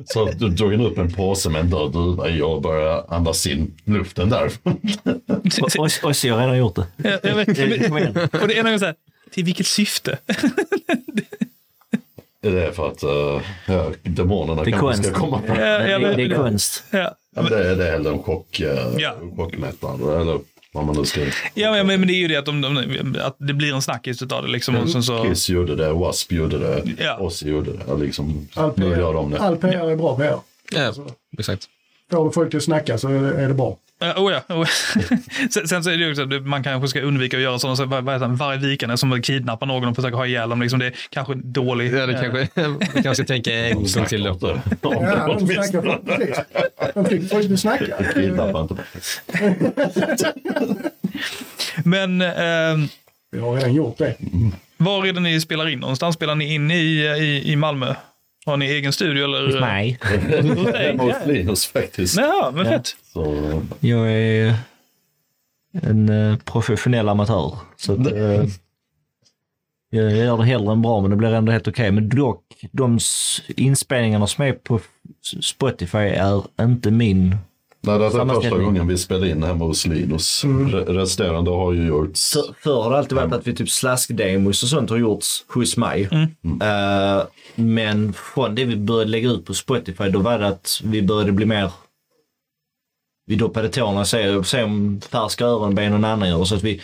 [0.05, 3.75] Så du drog upp en påse med en död duva i och började andas in
[3.85, 4.51] luften där.
[5.63, 6.87] Och- Ozzy har redan gjort det.
[6.97, 8.29] Jag, jag vet, igen.
[8.43, 8.95] och det är något så här,
[9.31, 10.19] till vilket syfte?
[12.41, 15.05] Det är för att uh, ja, demonerna kanske konst.
[15.05, 15.41] ska komma.
[15.49, 16.85] Ja, Det, ja, men- det är konst.
[16.91, 17.15] Ja.
[17.37, 18.67] Ja, men det, är- det är hellre en chock, uh,
[18.99, 19.15] Ja.
[19.37, 20.39] chockmätare eller
[20.73, 21.21] vad man nu ska...
[21.55, 24.23] Ja, men, men det är ju det att, de, de, att det blir en snackis
[24.23, 24.49] utav det.
[24.51, 27.19] Liksom, och sen så, Kiss gjorde det, Wasp gjorde det, Ja.
[27.19, 27.97] Ozzy gjorde det.
[27.97, 29.45] Liksom, All nu gör de PR, det.
[29.45, 30.39] all PR är bra PR.
[30.73, 30.93] Ja,
[31.39, 31.69] exakt.
[32.11, 33.77] Får du folk till att snacka så är det, bra.
[34.05, 35.17] Uh, oh ja, oh ja.
[35.51, 37.77] sen, sen så är det ju också, att man kanske ska undvika att göra sådana,
[37.77, 40.49] så, vad, vad heter det, varje vikande som vill kidnappa någon och försöka ha ihjäl
[40.49, 40.63] dem.
[40.63, 41.93] Liksom, det är kanske dåligt.
[41.93, 42.49] Ja, det kanske,
[42.95, 44.39] man kanske ska tänka en gång till då.
[44.83, 46.39] Ja, de snackar för, precis.
[46.95, 48.13] De fick folk att snacka.
[48.15, 48.77] Kidnappa inte.
[51.85, 52.89] Men eh,
[53.31, 54.17] Vi har redan gjort det.
[54.77, 56.15] var är det ni spelar in någonstans?
[56.15, 57.95] Spelar ni in i, i, i Malmö?
[58.49, 59.61] Har ni egen studio eller?
[59.61, 59.99] Nej,
[60.75, 62.17] Hemma hos Linus faktiskt.
[62.17, 62.97] Ja, men fett.
[63.13, 64.55] Så, jag är
[65.83, 67.59] en eh, professionell amatör.
[67.77, 68.45] Så att, eh,
[69.91, 71.91] jag gör det hellre än bra, men det blir ändå helt okej.
[71.91, 72.99] Men dock, de
[73.57, 74.81] inspelningarna som är på
[75.41, 77.37] Spotify är inte min.
[77.89, 80.45] Nej, det är första gången vi spelar in hemma hos Linus.
[80.45, 82.33] Re- Resterande har ju gjorts.
[82.33, 85.77] För, förr har det alltid varit att vi typ slaskdemos och sånt har gjorts hos
[85.77, 86.09] mig.
[86.63, 87.23] Eh,
[87.55, 91.33] men från det vi började lägga ut på Spotify, då var det att vi började
[91.33, 91.71] bli mer
[93.29, 96.45] vi doppade tårna och se, se om färska öronben någon annan gör.
[96.45, 96.81] Så att vi,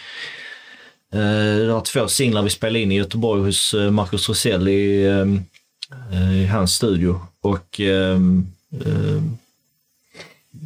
[1.12, 5.05] eh, det var två singlar vi spelade in i Göteborg hos eh, Marcus Rosell i,
[5.05, 7.21] eh, eh, i hans studio.
[7.40, 8.19] Och eh,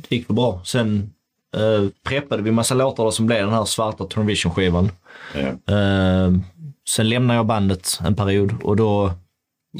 [0.08, 0.60] det gick väl bra.
[0.64, 1.10] Sen
[1.56, 4.90] eh, preppade vi massa låtar då som blev den här svarta Tornvision-skivan.
[5.34, 5.74] Ja.
[5.74, 6.32] Eh,
[6.88, 9.12] sen lämnade jag bandet en period och då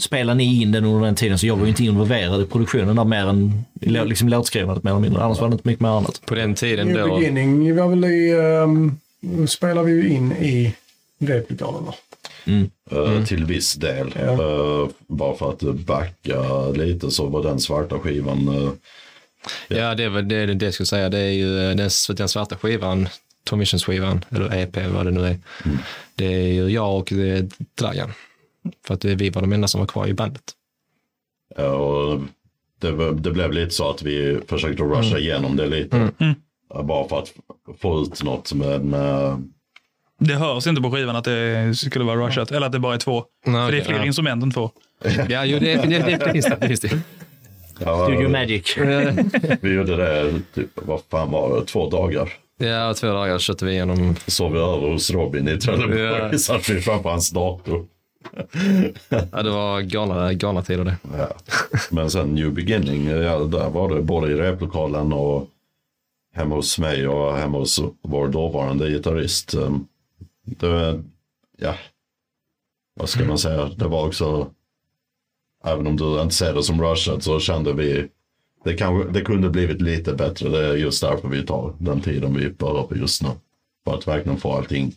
[0.00, 2.96] spelade ni in den under den tiden så jag var ju inte involverad i produktionen
[2.96, 5.22] där mer än liksom låtskrivandet mer eller mindre.
[5.22, 6.20] Annars var det inte mycket mer annat.
[6.26, 7.16] På den tiden New då.
[7.16, 8.32] Beginning var väl i...
[8.34, 8.98] Um,
[9.48, 10.74] spelar vi ju in i
[11.18, 11.94] replokalen va?
[12.44, 12.70] Mm.
[12.90, 14.14] eh, till viss del.
[14.16, 18.70] Eh, bara för att backa lite så var den svarta skivan eh,
[19.68, 21.08] Ja, det är väl det, det jag skulle säga.
[21.08, 23.08] Det är ju eh, den, den svarta skivan,
[23.44, 25.38] Tom Missions skivan, eller EP vad det nu är.
[26.14, 28.12] Det är ju jag och eh, Dragan.
[28.86, 30.42] För att eh, vi var de enda som var kvar i bandet.
[31.56, 32.20] Ja, och
[32.80, 36.10] det, det blev lite så att vi försökte rusha igenom det lite.
[36.74, 37.32] Ja, Bara för att
[37.80, 38.52] få ut något.
[38.52, 38.90] Men
[40.18, 42.98] Det hörs inte på skivan att det skulle vara rushat, eller att det bara är
[42.98, 43.24] två.
[43.46, 44.04] Nej, För det är fler ja.
[44.04, 44.70] instrument än två.
[45.28, 46.56] Ja, jo, det, det, det, det finns det.
[46.60, 47.00] det, finns det.
[47.78, 48.76] Ja, Studio Magic.
[49.60, 52.32] vi gjorde det, typ, vad fan var det, två dagar.
[52.58, 54.16] Ja, två dagar köpte vi igenom.
[54.26, 56.00] Sov vi över hos Robin i Trelleborg.
[56.00, 56.38] Ja.
[56.38, 57.86] Satt vi framför hans dator.
[59.32, 60.96] Ja, det var galna, galna tider det.
[61.18, 61.28] Ja.
[61.90, 65.46] Men sen New Beginning, ja, där var det både i replokalen och
[66.34, 69.54] hemma hos mig och hemma hos vår dåvarande gitarrist.
[69.54, 69.86] Um,
[70.44, 71.02] Det,
[71.58, 71.74] ja,
[72.94, 74.50] vad ska man säga, det var också,
[75.64, 78.08] även om du inte ser det som rushat så kände vi,
[78.64, 80.48] det, kanske, det kunde blivit lite bättre.
[80.48, 83.28] Det är just därför vi tar den tiden vi behöver just nu.
[83.84, 84.94] För att verkligen få allting.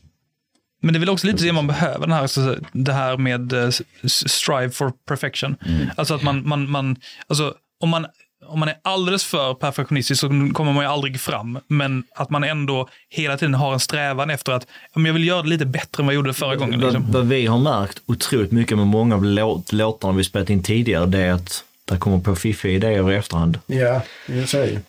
[0.81, 3.53] Men det är väl också lite det man behöver, den här, alltså, det här med
[3.53, 3.69] eh,
[4.05, 5.55] strive for perfection.
[5.95, 6.95] Alltså att man, man, man
[7.27, 8.05] alltså, om man
[8.51, 11.59] om man är alldeles för perfektionistisk så kommer man ju aldrig fram.
[11.67, 15.41] Men att man ändå hela tiden har en strävan efter att men jag vill göra
[15.41, 16.79] det lite bättre än vad jag gjorde förra gången.
[16.79, 17.03] Liksom.
[17.03, 20.63] Vad, vad vi har märkt otroligt mycket med många av låt, låtarna vi spelat in
[20.63, 23.59] tidigare, det är att det kommer på fiffiga idéer i efterhand.
[23.65, 24.81] Ja, jag säger.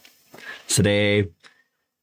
[0.67, 1.27] Så det är,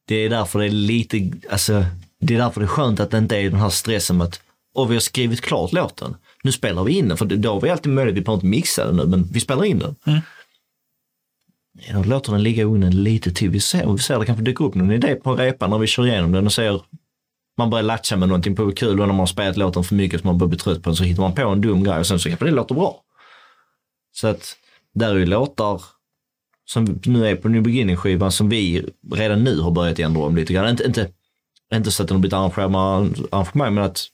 [0.08, 1.84] det är därför det är lite, alltså,
[2.20, 4.40] det är därför det är skönt att det inte är den här stressen med att
[4.74, 6.16] och vi har skrivit klart låten.
[6.42, 8.86] Nu spelar vi in den, för då har vi alltid möjlighet, vi behöver inte mixa
[8.86, 9.96] den nu, men vi spelar in den.
[10.06, 10.20] Mm.
[11.88, 13.50] Ja, då låter den ligga i ugnen lite till.
[13.50, 16.06] Vi ser, vi ser det kanske dyker upp någon idé på repan när vi kör
[16.06, 16.80] igenom den och ser
[17.58, 20.20] man börjar latcha med någonting på kul och när man har spelat låten för mycket
[20.20, 22.06] så man börjar bli trött på den så hittar man på en dum grej och
[22.06, 23.02] sen så kanske det låter bra.
[24.12, 24.56] Så att
[24.94, 25.82] där är ju låtar
[26.64, 30.52] som nu är på New Beginning-skivan som vi redan nu har börjat ändra om lite
[30.52, 30.68] grann.
[30.68, 31.10] Inte, inte,
[31.74, 34.06] inte så att den har blivit arrangemang men att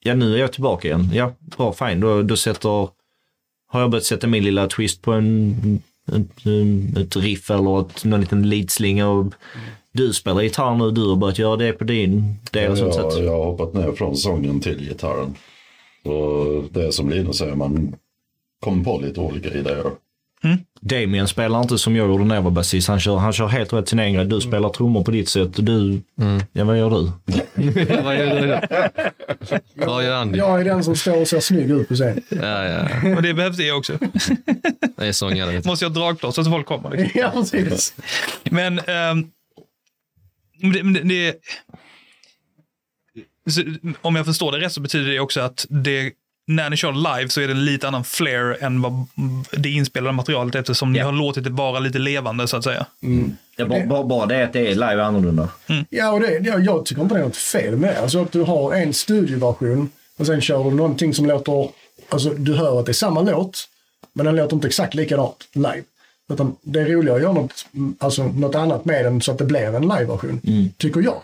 [0.00, 1.10] ja nu är jag tillbaka igen.
[1.12, 2.00] Ja, bra, fine.
[2.00, 2.88] Då, då sätter,
[3.68, 6.46] har jag börjat sätta min lilla twist på en, ett,
[6.98, 9.34] ett riff eller ett, någon liten leadslinga och
[9.92, 12.76] du spelar gitarr nu, du har börjat göra det på din del.
[12.76, 15.34] så Jag, jag har hoppat ner från sången till gitarren.
[16.04, 17.94] Och det är som Linus säger, man
[18.60, 19.90] kommer på lite olika idéer.
[20.80, 22.88] Damien spelar inte som jag gjorde när jag var basist.
[22.88, 24.24] Han kör, han kör helt rätt sin egen grej.
[24.24, 26.02] Du spelar trummor på ditt sätt och du,
[26.52, 27.12] ja vad gör du?
[28.04, 28.60] Vad gör du?
[29.74, 30.38] Vad gör Andy?
[30.38, 32.22] Jag är den som står och ser snygg ut på scen.
[32.28, 33.16] Ja, ja.
[33.16, 33.98] Och det behövs det också.
[34.96, 35.62] Det är sångare.
[35.64, 36.90] Måste jag ha dragplåt så att folk kommer.
[36.90, 37.20] Liksom.
[37.20, 37.94] Ja, precis.
[38.44, 38.80] Men
[40.62, 41.34] men det, men det, det
[43.50, 43.62] så,
[44.00, 46.12] om jag förstår det rätt så betyder det också att det,
[46.50, 49.06] när ni kör live så är det en lite annan flair än vad
[49.52, 51.04] det inspelade materialet eftersom ni Ja.
[51.04, 52.86] har låtit det vara lite levande så att säga.
[53.56, 55.48] Ja, bara, bara, bara det att det är live annorlunda.
[55.90, 58.00] Ja, och det, jag, jag tycker inte det är något fel med det.
[58.00, 61.68] Alltså att du har en studioversion och sen kör du någonting som låter...
[62.08, 63.68] Alltså du hör att det är samma låt,
[64.12, 65.82] men den låter inte exakt likadant live.
[66.32, 69.38] Utan det är roligare att göra något, mm, alltså, något annat med den så att
[69.38, 70.40] det blir en liveversion.
[70.76, 71.22] Tycker jag.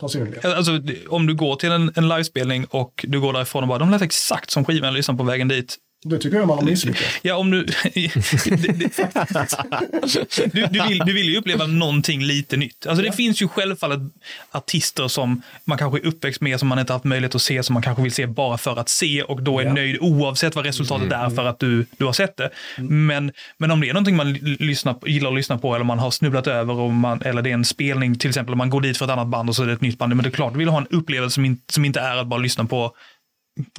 [0.00, 0.52] Personligen.
[0.52, 3.90] Alltså, om du går till en, en livespelning och du går därifrån och bara, de
[3.90, 5.76] lät exakt som skivan jag lyssnade på vägen dit.
[6.08, 7.04] Det tycker jag man har misslyckats.
[7.22, 7.64] Ja, om du...
[10.52, 12.86] du, du, vill, du vill ju uppleva någonting lite nytt.
[12.86, 14.00] Alltså det finns ju självfallet
[14.52, 17.74] artister som man kanske är uppväxt med, som man inte haft möjlighet att se, som
[17.74, 19.72] man kanske vill se bara för att se och då är Ja.
[19.72, 22.50] nöjd oavsett vad resultatet är för att du, du har sett det.
[22.78, 26.10] Men, men om det är någonting man lyssnar, gillar att lyssna på eller man har
[26.10, 29.04] snubblat över och man, eller det är en spelning till exempel, man går dit för
[29.04, 30.16] ett annat band och så är det ett nytt band.
[30.16, 32.26] Men det är klart, du vill ha en upplevelse som, in, som inte är att
[32.26, 32.92] bara lyssna på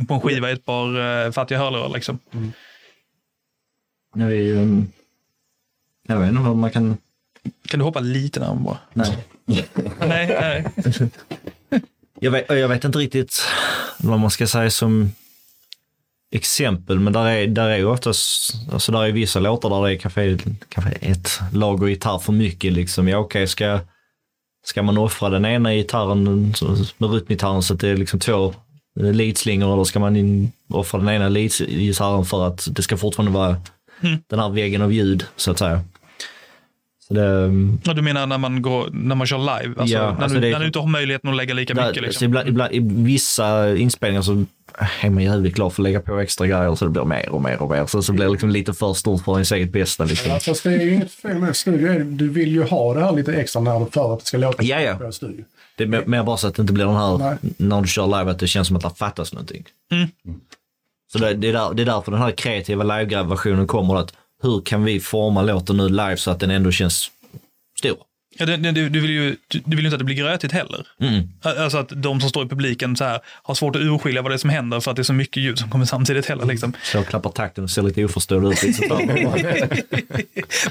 [0.08, 1.90] på en skiva i ett par uh, fattiga hörlurar.
[1.90, 2.20] Liksom.
[4.16, 4.92] Det är ju, um,
[6.08, 6.98] jag vet inte vad man kan...
[7.68, 8.78] Kan du hoppa lite närmare bara?
[8.94, 9.26] Nej.
[10.00, 10.66] nej, nej.
[12.22, 13.42] Jag vet, jag vet inte riktigt
[13.98, 15.12] vad man ska säga som
[16.32, 19.98] exempel, men där är, där är oftast, alltså där är vissa låtar där det är
[19.98, 20.38] kanske,
[20.70, 23.08] kanske ett lager gitarr för mycket liksom.
[23.08, 23.80] Ja okej, ska,
[24.66, 26.54] ska man offra den ena gitarren
[26.98, 28.54] med rytmgitarren så att det är liksom två
[29.00, 33.56] leadslingor eller ska man in, offra den ena leadgitarren för att det ska fortfarande vara
[34.28, 35.82] den här väggen av ljud så att säga.
[37.08, 39.76] Så det, mm, Ja, du menar när man, går, när man kör live?
[39.82, 41.74] Alltså, Ja, när, alltså du, det är- när du inte har möjligheten att lägga lika
[41.74, 41.98] där, mycket?
[42.04, 42.26] så Liksom.
[42.26, 44.46] ibland, ibland, I vissa inspelningar så
[45.02, 47.42] är man jävligt klar för att lägga på extra grejer så det blir mer och
[47.42, 47.86] mer och mer.
[47.86, 50.04] Så, så blir det liksom lite för stort för ens eget bästa.
[50.06, 50.32] Liksom.
[50.32, 52.04] Ja, fast det är ju inget fel med studio.
[52.04, 54.82] Du vill ju ha det här lite extra när, för att det ska låta Ja,
[54.82, 54.96] ja.
[54.96, 55.46] på studio.
[55.80, 57.38] Det är mer- bara så att det inte blir den här, Nej.
[57.58, 59.64] när du kör live, att det känns som att det fattas någonting.
[59.92, 60.10] Mm.
[61.12, 63.96] Så det, det, är där, det är därför den här kreativa live-versionen kommer.
[63.96, 67.12] Att hur kan vi forma låten nu live så att den ändå känns
[67.80, 67.98] stor?
[68.38, 70.16] Ja, det, det, du, du, vill ju, du, du vill ju inte att det blir
[70.16, 70.88] grötigt heller.
[71.00, 71.30] Mm.
[71.42, 74.36] Alltså att de som står i publiken så här, har svårt att urskilja vad det
[74.36, 76.46] är som händer för att det är så mycket ljud som kommer samtidigt heller.
[76.46, 76.74] Liksom.
[76.84, 78.64] Så klappar takten och ser lite oförstående ut.
[78.64, 78.88] Liksom.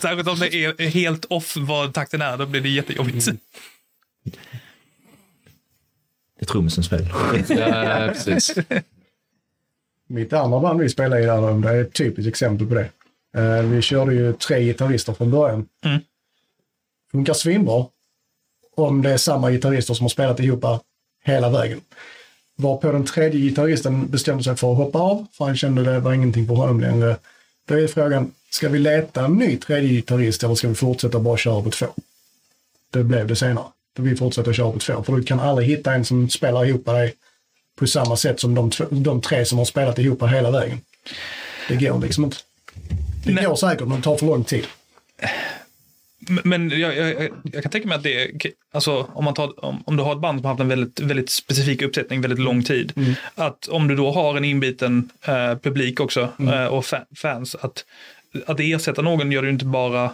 [0.01, 3.27] Särskilt om det är helt off vad takten är, då blir det jättejobbigt.
[3.27, 3.39] Mm.
[6.39, 7.07] Det är trummisens fel.
[7.49, 8.55] Ja, precis.
[10.07, 12.91] Mitt andra band vi spelade i där, det är ett typiskt exempel på det.
[13.37, 15.69] Eh, vi körde ju tre gitarrister från början.
[15.85, 15.99] Mm.
[17.11, 17.87] Funkar svinbra.
[18.75, 20.65] Om det är samma gitarrister som har spelat ihop
[21.25, 21.81] hela vägen.
[22.57, 26.13] Varpå den tredje gitarristen bestämde sig för att hoppa av, för han kände det var
[26.13, 27.17] ingenting på honom längre.
[27.65, 31.37] Då är frågan, ska vi leta en ny tredje gitarrist eller ska vi fortsätta bara
[31.37, 31.87] köra på två?
[32.91, 33.67] Det blev det senare.
[33.99, 36.87] Då vi fortsätter köra på två, för du kan aldrig hitta en som spelar ihop
[36.87, 37.15] dig
[37.79, 40.81] på samma sätt som de, de tre som har spelat ihop hela vägen.
[41.69, 42.37] Det går liksom inte.
[43.25, 43.45] Det Nej.
[43.45, 44.67] går säkert, men det tar för lång tid.
[46.19, 48.31] Men- Men jag, jag, jag- kan tänka mig att det är,
[48.73, 51.01] alltså om, man tar, om, om du har ett band som har haft en väldigt,
[51.01, 52.93] väldigt specifik uppsättning väldigt lång tid.
[53.35, 57.85] Att om du då har en inbiten eh, publik också eh, och fa fans, att,
[58.47, 60.11] att ersätta någon gör du inte bara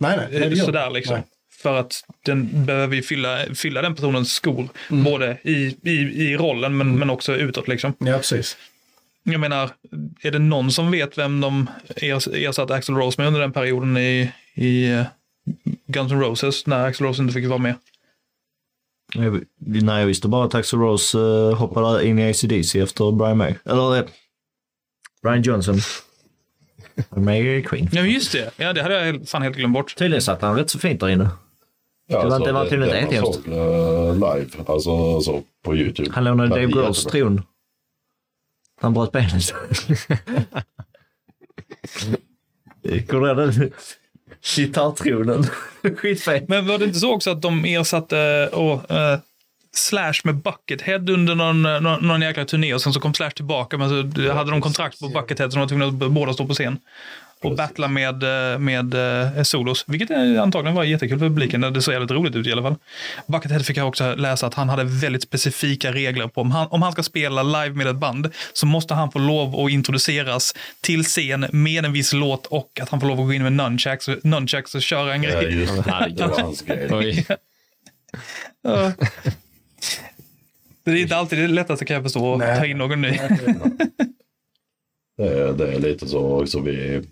[0.00, 0.40] Nej, nej.
[0.40, 1.14] nej sådär liksom.
[1.14, 1.24] Nej.
[1.62, 6.76] För att den behöver ju fylla, fylla den personens skor, både i, i, i rollen
[6.76, 7.68] men, men också utåt.
[7.68, 7.92] Liksom.
[7.98, 8.56] Ja, precis.
[9.22, 9.70] Jag menar,
[10.22, 13.96] är det någon som vet vem de ers- ersatte Axl Rose med under den perioden
[13.96, 15.04] i, i eh,
[15.86, 17.74] Guns N' Roses när Axl Rose inte fick vara med?
[19.14, 23.36] Jag, nej, jag visste bara att Axl Rose uh, hoppade in i ACDC efter Brian
[23.36, 23.54] May.
[23.64, 24.04] Eller eh,
[25.22, 25.78] Brian Johnson.
[27.16, 27.88] May Queen.
[27.92, 28.50] Ja, just det.
[28.56, 29.94] Ja, det hade jag helt- fan helt glömt bort.
[29.96, 31.28] Tydligen satt han rätt så fint där inne.
[32.10, 36.10] Ja, Det var- det var tydligen det inte såg eh, live, alltså så på YouTube.
[36.14, 37.20] Han lånade Dave Grohls jättebra.
[37.28, 37.42] tron.
[38.80, 39.54] Han bröt benet.
[43.08, 43.72] Kommer du ihåg den?
[44.56, 45.44] Gitarrtronen.
[45.96, 46.48] Skitfet.
[46.48, 49.18] Men var det inte så också att de ersatte och, eh,
[49.72, 53.30] Slash med Buckethead under någon, eh, någon, någon jäkla turné och sen så kom Slash
[53.30, 56.46] tillbaka men så hade de kontrakt på Buckethead så de var tvungna att båda stå
[56.46, 56.78] på scen.
[57.42, 58.22] Och battla med,
[58.52, 58.94] eh, med
[59.36, 61.60] eh, solos, vilket antagligen var jättekul för publiken.
[61.60, 62.74] Det såg jävligt roligt ut i alla fall.
[63.26, 66.82] Buckethead fick jag också läsa att han hade väldigt specifika regler på om han, om
[66.82, 71.04] han ska spela live med ett band så måste han få lov att introduceras till
[71.04, 74.08] scen med en viss låt och att han får lov att gå in med nunchucks,
[74.08, 75.54] och- nunchucks och köra en Ja, grej.
[75.58, 76.06] just det.
[76.16, 76.88] Det var hans grej.
[76.92, 77.26] Oj.
[78.62, 78.92] Ja.
[80.84, 83.08] Det är inte alltid det lättaste kan jag förstå att ta in någon ny.
[85.16, 87.02] Det är, det är lite så också vi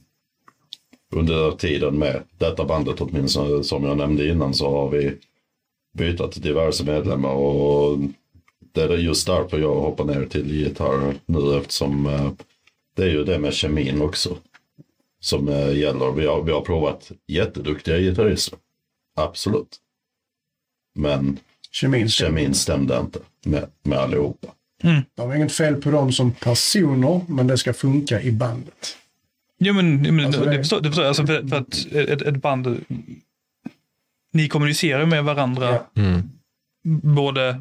[1.14, 5.16] under tiden med detta bandet åtminstone som jag nämnde innan så har vi
[5.98, 7.98] bytt diverse medlemmar och
[8.72, 12.30] det är just därför jag hoppar ner till gitarr nu eftersom eh,
[12.96, 14.36] det är ju det med kemin också
[15.20, 16.12] som eh, gäller.
[16.12, 18.58] Vi har, vi har provat jätteduktiga gitarrister.
[19.16, 19.76] Absolut.
[20.94, 21.38] Men
[21.70, 22.08] Kemin.
[22.08, 24.48] kemin stämde inte med, med allihopa.
[25.14, 28.96] De har inget fel på dem som personer, men det ska funka i bandet.
[29.58, 31.08] Jo, men, men Alltså, det, det- det förstår, det förstår jag.
[31.08, 32.84] Alltså för, för att ett, ett band,
[34.32, 35.78] ni kommunicerar med varandra.
[35.96, 36.22] Mm.
[37.14, 37.60] både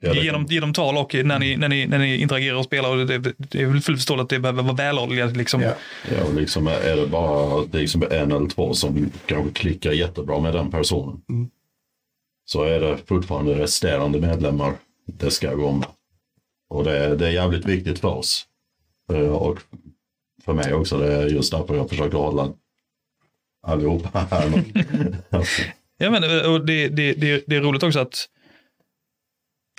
[0.00, 2.90] Ja, genom, genom tal och när ni, när, ni, när ni interagerar och spelar.
[2.90, 5.36] Och det, det är väl fullt förståeligt att det behöver vara välhålligt.
[5.36, 5.60] Liksom.
[5.62, 5.74] Ja.
[6.16, 9.92] Ja, och liksom är det bara det är liksom en eller två som kanske klickar
[9.92, 11.20] jättebra med den personen.
[11.28, 11.50] Mm.
[12.44, 14.72] Så är det fortfarande resterande medlemmar
[15.06, 15.86] det ska gå med.
[16.70, 18.46] Och det, är- det är jävligt viktigt för oss.
[19.12, 19.58] Eh, Och
[20.48, 20.98] för mig också.
[20.98, 22.48] Det är just därför jag försöker hålla
[23.66, 24.64] allihopa här.
[26.00, 26.22] Ja, men,
[26.66, 28.28] det, det, det, det är roligt också att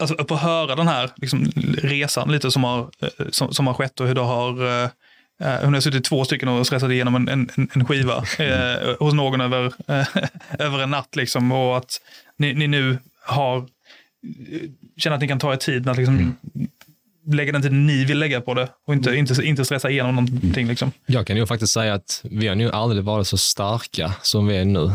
[0.01, 1.45] alltså, att få höra den här liksom,
[1.77, 4.89] resan lite som har, eh, som, som har skett och hur det har eh,
[5.41, 9.13] eh, hon har suttit två stycken och stressat igenom en, en, en- skiva eh, hos
[9.13, 10.07] någon över, eh,
[10.59, 11.15] över en natt.
[11.15, 12.01] Liksom, och att
[12.37, 13.65] ni, ni nu har
[14.97, 16.35] känner att ni kan ta er tid med att liksom,
[17.35, 20.67] lägga den tiden ni vill lägga på det och inte, inte, inte stressa igenom någonting.
[20.67, 20.91] Liksom.
[21.05, 24.57] Jag kan ju faktiskt säga att vi har nu aldrig varit så starka som vi
[24.57, 24.91] är nu.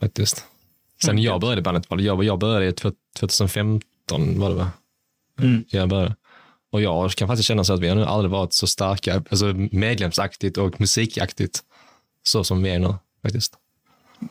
[0.00, 0.44] Faktiskt.
[1.04, 4.70] Sen jag började bandet, jag, jag började i tw- 2015 var det va?
[5.40, 5.64] Mm.
[5.68, 6.14] Jag började.
[6.72, 9.46] Och jag kan faktiskt känna så att vi har nu aldrig varit så starka, alltså
[9.70, 11.60] medlemsaktigt och musikaktigt,
[12.22, 13.54] så som vi är nu faktiskt.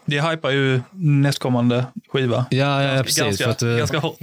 [0.06, 2.46] Det hypar ju nästkommande skiva.
[2.50, 3.24] Ja, ja, precis.
[3.24, 4.18] Ganska, för att, eh, ganska hårt.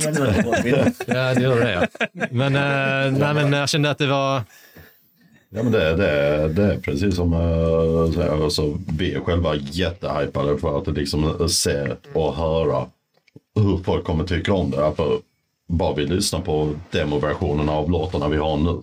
[1.06, 1.88] Ja, det gör det.
[2.12, 2.26] Ja.
[2.30, 4.42] Men, eh, nej, men jag kände att det var...
[5.52, 7.30] Ja, men det, det, det är precis som
[8.14, 12.86] så här, alltså, vi är själva jättehypade för att liksom se och höra
[13.54, 14.92] hur folk kommer tycka om det.
[14.96, 15.18] För
[15.68, 18.82] bara vi lyssnar på demoversionerna av låtarna vi har nu.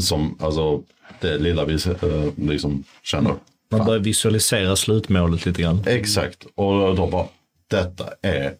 [0.00, 0.82] Som, alltså,
[1.20, 3.34] det lilla vi uh, liksom känner.
[3.68, 5.82] Man börjar visualisera slutmålet lite grann.
[5.86, 6.46] Exakt.
[6.54, 7.26] Och då bara,
[7.70, 8.54] detta är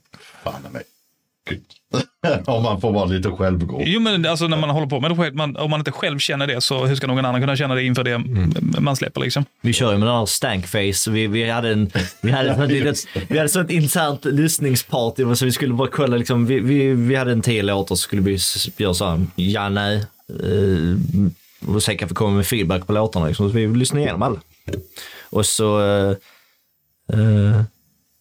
[0.44, 0.82] fan i mig.
[2.46, 3.82] Om man får vara lite självgod.
[3.86, 6.18] Jo, men alltså när man håller på med det själv, man, om man inte själv
[6.18, 8.18] känner det, så hur ska någon annan kunna känna det inför det
[8.80, 9.20] man släpper?
[9.20, 9.44] Liksom?
[9.61, 11.11] Vi kör ju med den här stankface.
[11.11, 11.90] Vi, vi hade en,
[12.20, 15.34] vi hade ett, litet, vi hade så ett internt lyssningsparty.
[15.34, 18.22] Så vi skulle bara kolla, liksom, vi, vi, vi hade en tio låtar så skulle
[18.22, 18.38] vi
[18.76, 19.96] göra så här, ja, nej.
[20.28, 23.26] Eh, och sen kan vi komma med feedback på låtarna.
[23.26, 23.50] Liksom.
[23.50, 24.40] Så vi lyssnade igenom alla.
[25.31, 25.81] Och så
[27.12, 27.62] uh,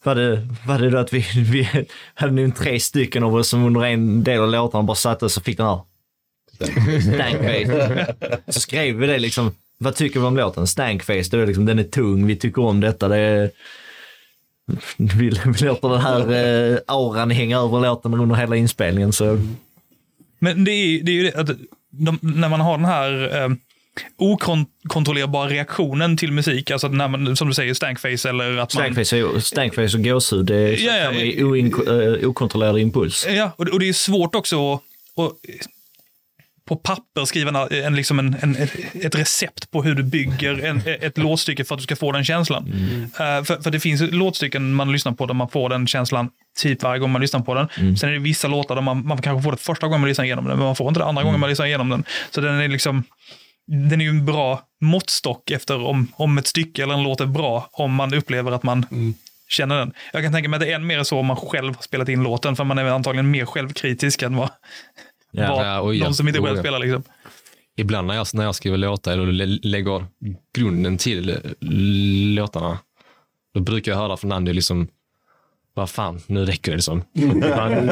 [0.04, 3.66] var, det, var det då att vi, vi hade nog tre stycken av oss som
[3.66, 5.80] under en del av låtarna bara satte oss och fick den här
[7.02, 8.16] Stankface.
[8.48, 9.52] Så skrev vi det liksom.
[9.78, 10.68] Vad tycker vi om låten?
[10.68, 13.08] Stankface, det är liksom, den är tung, vi tycker om detta.
[13.08, 13.52] Det är,
[14.98, 19.14] vi, vi låter den här eh, auran hänga över låten under hela inspelningen.
[19.14, 19.40] Så
[20.40, 21.48] Men det är, det är ju det att
[21.90, 23.50] de, när man har den här eh,
[24.18, 28.84] okontrollerbara reaktionen till musik, alltså när man, som du säger, stankface eller att man...
[28.84, 33.28] stankface, är- stankface och gåshud, det är Ja, ja, eh, okontrollerad impuls.
[33.30, 34.82] Ja, och, och det är svårt också att,
[35.18, 35.32] att
[36.68, 38.56] på papper skriva en, liksom en, en,
[39.02, 42.26] ett, recept på hur du bygger en, ett låtstycke för att du ska få den
[42.26, 42.74] känslan.
[43.04, 46.84] Eh, för, för det finns låtstycken man lyssnar på där man får den känslan typ
[46.84, 47.98] varje gång man lyssnar på den.
[47.98, 50.26] Sen är det vissa låtar där man, man kanske får det första gången man lyssnar
[50.26, 52.04] igenom den, men man får inte det andra gången man lyssnar igenom den.
[52.32, 53.04] Så den är liksom
[53.68, 57.26] den är ju en bra måttstock efter om, om ett stycke eller en låt är
[57.26, 58.86] bra, om man upplever att man
[59.50, 59.94] känner den.
[60.14, 62.10] Jag kan tänka mig att det är än mer så om man själv har spelat
[62.10, 64.50] in låten, för man är antagligen mer självkritisk än vad,
[65.32, 65.56] Ja.
[65.56, 66.80] vad Ja, ja, någon som inte själv spelar.
[66.80, 67.04] Liksom.
[67.78, 70.06] Ibland när jag, när jag skriver låtar eller lä- lägger
[70.56, 71.40] grunden till
[72.36, 72.80] låtarna,
[73.54, 74.88] då brukar jag höra från Andy liksom,
[75.74, 77.04] vad fan, nu räcker det liksom.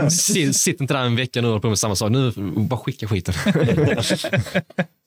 [0.54, 2.12] Sitt inte där en vecka nu och håller på med samma sak.
[2.12, 3.34] Nu, bara skicka skiten.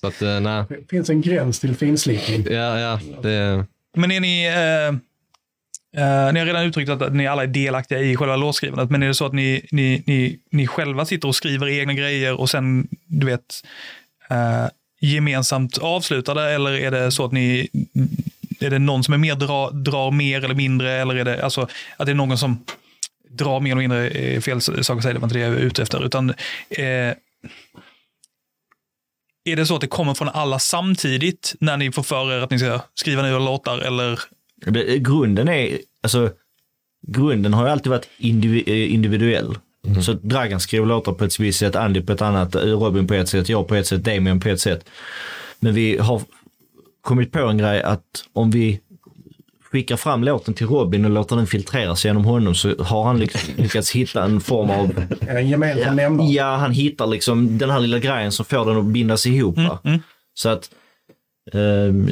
[0.00, 0.64] Så att, eh, nej.
[0.68, 2.46] Det finns en gräns till finslipning.
[2.50, 3.64] Ja, ja, det,
[3.96, 4.44] Men är ni...
[4.46, 4.88] Eh,
[6.02, 9.08] eh, ni har redan uttryckt att ni alla är delaktiga i själva låtskrivandet, men är
[9.08, 12.88] det så att ni, ni, ni, ni själva sitter och skriver egna grejer och sen,
[13.06, 13.64] du vet,
[14.30, 14.66] eh,
[15.00, 17.68] gemensamt avslutar det, eller är det så att ni
[18.60, 21.68] är det någon som är mer dra, drar mer eller mindre, eller är det alltså
[21.96, 22.64] att det är någon som
[23.28, 25.58] drar mer eller mindre, är fel sak att säga, det var inte det jag är
[25.58, 26.30] ute efter, utan
[26.70, 27.14] eh,
[29.44, 32.50] är det så att det kommer från alla samtidigt när ni får för er att
[32.50, 34.20] ni ska skriva nya låtar eller?
[34.66, 36.30] Det, grunden är, alltså,
[37.06, 39.58] grunden har ju alltid varit indivi, eh, individuell.
[40.02, 43.14] Så Dragan skriver låtar på ett visst sätt, Andy på ett annat, eh, Robin på
[43.14, 44.88] ett sätt, jag på ett sätt, Damien på ett sätt.
[45.60, 46.22] Men vi har
[47.00, 48.80] kommit på en grej att om vi
[49.72, 53.40] skickar fram låten till Robin och låter den filtreras genom honom så har han liksom
[53.56, 56.28] lyckats hitta en form av En gemensam nämnare.
[56.28, 59.56] Ja, han hittar liksom den här lilla grejen som får den att bindas ihop.
[59.58, 59.78] va?
[60.34, 60.70] Så att
[61.52, 62.08] ehm,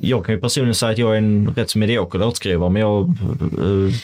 [0.00, 3.08] jag kan ju personligen säga att jag är en rätt så medioker låtskrivare, men jag
[3.08, 3.94] eh,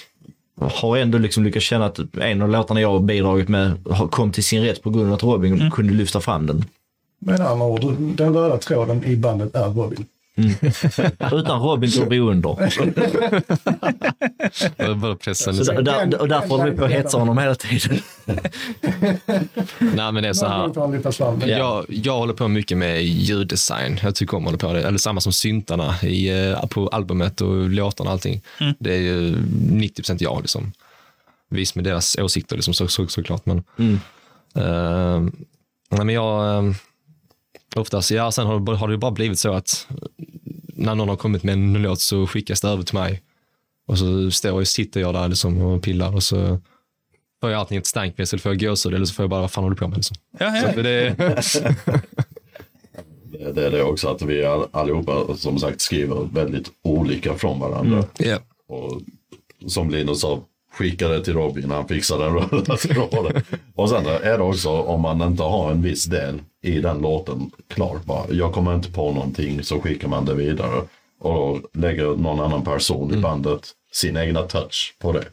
[0.81, 4.33] har ändå liksom lyckats känna att en av låtarna jag har bidragit med har- kom
[4.33, 6.64] till sin rätt på grund av att Robin kunde lyfta fram den.
[7.18, 10.05] Med andra ord, den röda tråden i bandet är Robin.
[11.33, 12.55] Utan Robin går vi under.
[14.95, 15.57] bara pressen.
[15.57, 17.99] Så där, där, och därför håller vi på att hetsa honom hela tiden.
[19.78, 21.49] Nej, men det är så här.
[21.49, 23.99] Jag, jag håller på mycket med ljuddesign.
[24.03, 24.89] Jag tycker om att hålla på det.
[24.89, 28.43] Eller samma som syntarna i, eh, på albumet och låtarna och allting.
[28.78, 30.41] Det är ju 90% jag.
[30.41, 30.72] Liksom.
[31.49, 33.47] Visst med deras åsikter liksom, så, så, såklart.
[33.47, 33.59] Men,
[34.55, 35.20] eh,
[35.91, 36.72] nej, men jag, eh,
[37.77, 39.87] oftast, ja, sen har, det- har det ju bara blivit så att
[40.75, 43.23] när någon har kommit med en låt så skickas det över till mig.
[43.87, 46.61] Och så står jag, sitter jag där liksom och pillar och så
[47.41, 49.51] får jag antingen ett stankface eller får jag gåshud eller så får jag bara, vad
[49.51, 49.97] fan håller du på med?
[49.97, 50.16] Liksom.
[50.39, 50.68] Ja, Så ja.
[50.68, 50.83] att det,
[53.33, 57.61] Det det är det också att vi all- allihopa som sagt skriver väldigt olika från
[57.61, 58.05] varandra.
[58.18, 58.39] ja.
[58.68, 59.01] Och
[59.66, 60.41] som Linus sa,
[60.79, 62.77] skicka det till Robin, han fixar den röda
[63.11, 63.43] tråden.
[63.75, 67.51] Och sen är det också om man inte har en viss del i den låten
[67.69, 68.01] klar.
[68.05, 70.83] Bara, jag kommer inte på någonting så skickar man det vidare.
[71.19, 75.25] Och lägger någon annan person i bandet sin egna touch på det.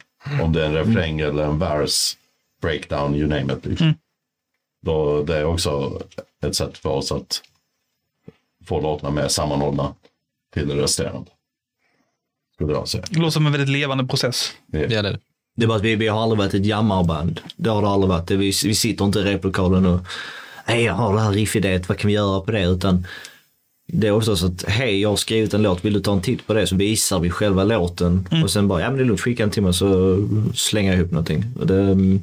[0.42, 2.16] Om det är en refräng eller en vers,
[2.62, 3.66] breakdown, you name it.
[3.66, 3.94] Liksom.
[4.82, 6.02] Då, det är också
[6.42, 7.42] ett sätt för oss att
[8.66, 9.94] få låtarna mer sammanhållna
[10.54, 11.30] till det resterande.
[12.54, 13.04] skulle jag säga.
[13.10, 14.52] Det låter som en väldigt levande process.
[14.66, 15.18] Ja, det är det.
[15.56, 17.40] Det är bara att vi, vi har aldrig varit ett jammarband.
[17.56, 18.30] Det har det aldrig varit.
[18.30, 20.00] Vi, vi sitter inte i replokalen och
[20.70, 22.62] hej jag har det här riffidéet, vad kan vi göra på det?
[22.64, 23.06] Utan
[23.86, 26.46] det är oftast att hej jag har skrivit en låt, vill du ta en titt
[26.46, 26.66] på det?
[26.66, 29.50] Så visar vi själva låten och sen bara ja men det är lugnt, skicka en
[29.50, 30.16] timme så
[30.54, 31.44] slänger jag ihop någonting.
[31.60, 32.20] Och det, mm,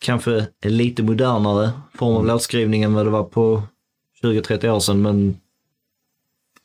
[0.00, 3.62] kanske en lite modernare form av låtskrivning än vad det var på
[4.22, 5.36] 20-30 år sedan men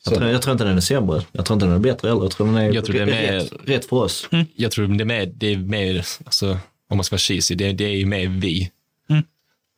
[0.06, 1.22] jag tror, jag tror inte den är sämre.
[1.32, 2.22] Jag tror inte den är bättre heller.
[2.22, 4.28] Jag tror den är, Jag tror den är- rätt, rätt för oss.
[4.56, 7.72] Jag tror det är mer, det är mer alltså, om man ska vara cheesy, det,
[7.72, 8.70] det är ju mer vi.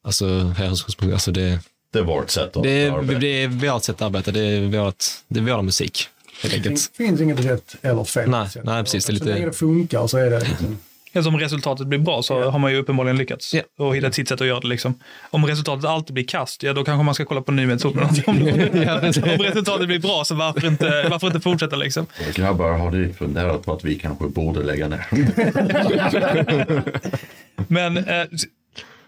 [0.07, 0.69] Alltså, här,
[1.13, 1.59] alltså det,
[1.93, 3.19] Det är vårt sätt att det, är, arbeta.
[3.21, 6.09] det är vårt sätt att arbeta, det är, vårt, det är vår musik.
[6.43, 6.91] Helt Det enkelt.
[6.97, 8.63] finns inget rätt eller fel Nej, sätt.
[8.65, 10.79] nej, precis, det är lite- Så länge det funkar så är det liksom,
[11.13, 13.63] Eftersom om resultatet blir bra så har man ju uppenbarligen lyckats Ja.
[13.79, 14.67] och hittat sitt sätt att göra det.
[14.67, 14.95] Liksom.
[15.31, 18.09] Om resultatet alltid blir kast, ja då kanske man ska kolla på Nyhetssoporna.
[18.27, 18.37] om,
[19.33, 22.07] om resultatet blir bra så varför inte, varför inte fortsätta liksom?
[22.35, 25.07] Grabbar, har ni funderat på att vi kanske borde lägga ner?
[27.69, 28.25] Men eh,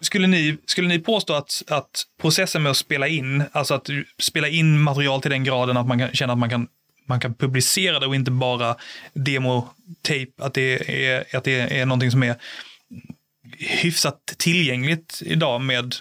[0.01, 3.88] skulle, ni, skulle ni påstå att, att processen med att spela in, alltså att
[4.18, 6.68] spela in material till den graden att man kan känna att man kan,
[7.07, 8.76] man kan publicera det och inte bara
[9.14, 12.36] demo-tape, att det är, att det är någonting som är
[13.59, 15.94] hyfsat tillgängligt idag med,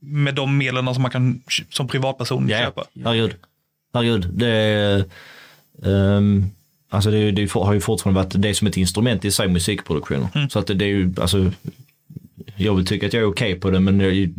[0.00, 2.84] med de medlen som man kan som privatperson köpa?
[3.04, 3.34] herregud.
[3.94, 4.28] Herregud.
[4.32, 5.04] Det, är,
[5.84, 6.44] ehm,
[6.88, 10.28] alltså det, det har ju fortfarande varit det som ett instrument i sig, musikproduktion.
[10.50, 11.52] Så att det, det är ju, alltså,
[12.56, 14.30] jag vill tycka att jag är okej på det, men det är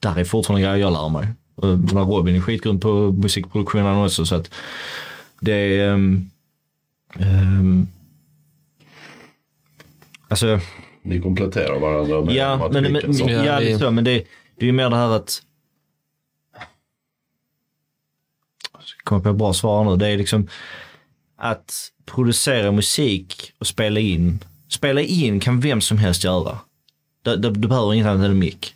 [0.00, 1.28] där är fortfarande grejer jag lär mig.
[1.54, 4.50] Och Robin är skitgrym på musikproduktionen också, så att
[5.40, 5.92] det är...
[5.92, 6.30] Um,
[7.18, 7.88] um,
[10.28, 10.60] alltså,
[11.02, 13.30] Ni kompletterar varandra med Ja, men, men, så.
[13.30, 14.12] ja, Ja, det- så, men det,
[14.56, 15.42] det är ju mer det här att...
[19.04, 19.96] Komma på bra svar nu.
[19.96, 20.48] Det är liksom
[21.36, 24.44] att producera musik och spela in.
[24.68, 26.58] Spela in kan vem som helst göra.
[27.22, 28.74] Du, du, du behöver inget annat än en mick.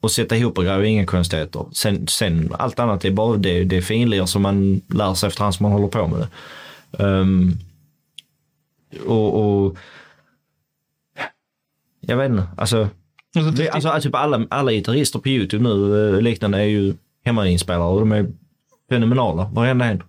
[0.00, 1.66] Och sätta ihop och grejer är inga konstigheter.
[1.72, 5.54] Sen, sen allt annat är bara det, det är finlir som man lär sig efterhand
[5.54, 6.28] som man håller på med det.
[7.04, 7.52] Ehm,
[9.06, 9.76] och, och
[12.00, 12.88] jag vet inte, alltså
[13.56, 16.94] det, alltså typ alla, alla gitarrister på YouTube nu eh, liknande är ju
[17.24, 18.26] hemmainspelare och de är
[18.88, 20.02] fenomenala, varenda en.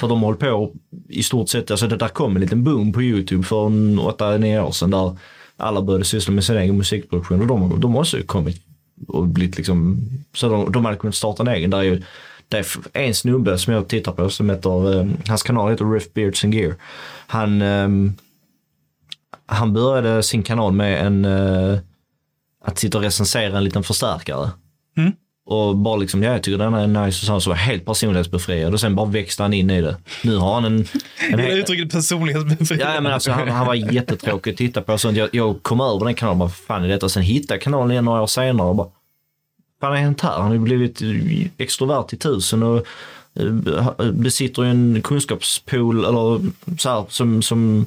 [0.00, 0.72] För de har hållit på
[1.08, 4.66] i stort sett, alltså det där kom en liten boom på YouTube för en 8-9
[4.66, 5.16] år sedan där
[5.56, 8.62] alla började syssla med sin egen musikproduktion och de, de har också kommit
[9.08, 11.70] och blivit liksom, så de, de hade kunnat starta en egen.
[11.70, 12.02] Där är ju,
[12.48, 12.58] det
[12.92, 16.44] är en snubbe som jag tittar på som heter, eh, hans kanal heter Riff Beards
[16.44, 16.74] and Gear.
[17.26, 18.14] Han, ehm,
[19.46, 21.78] han började sin kanal med en eh,
[22.64, 24.50] att sitta och recensera en liten förstärkare.
[24.96, 25.12] Mm.
[25.46, 28.72] Och bara liksom, ja, jag tycker den är nice och så, så var helt personlighetsbefriad
[28.74, 29.96] och sen bara växte han in i det.
[30.22, 30.86] Nu har han en...
[31.30, 32.86] en hel- uttrycket personlighetsbefrielse.
[32.94, 34.98] Ja, men alltså, han, han var jättetråkig att titta på.
[34.98, 35.16] Sånt.
[35.16, 37.08] Jag, jag kom över den kanalen och bara, fan är detta?
[37.08, 38.88] Sen hittade jag kanalen igen några år senare och bara,
[39.80, 40.32] fan är hänt här?
[40.32, 41.08] Han har ju blivit eh,
[41.58, 42.86] extrovert i tusen och
[43.34, 46.40] eh, besitter ju en kunskapspool eller
[46.78, 47.86] så här, som, som eh,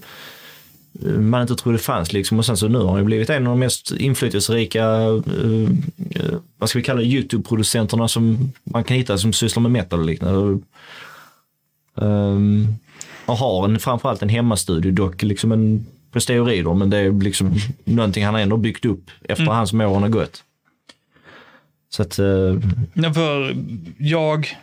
[1.06, 2.14] man inte trodde fanns.
[2.14, 2.39] Liksom.
[2.39, 5.70] Och sen så nu har han ju blivit en av de mest inflytelserika, eh,
[6.10, 10.00] eh, vad ska vi kalla det, YouTube-producenterna som man kan hitta som sysslar med metal
[10.00, 10.60] och liknande.
[11.95, 12.76] Um,
[13.26, 17.54] och har en, framförallt en hemmastudio, dock liksom en på steroider, men det är liksom
[17.84, 20.43] någonting han har ändå byggt upp efterhand som åren har gått.
[21.89, 22.56] Så att, eh,
[22.93, 23.58] Ja, för
[23.98, 24.58] jag,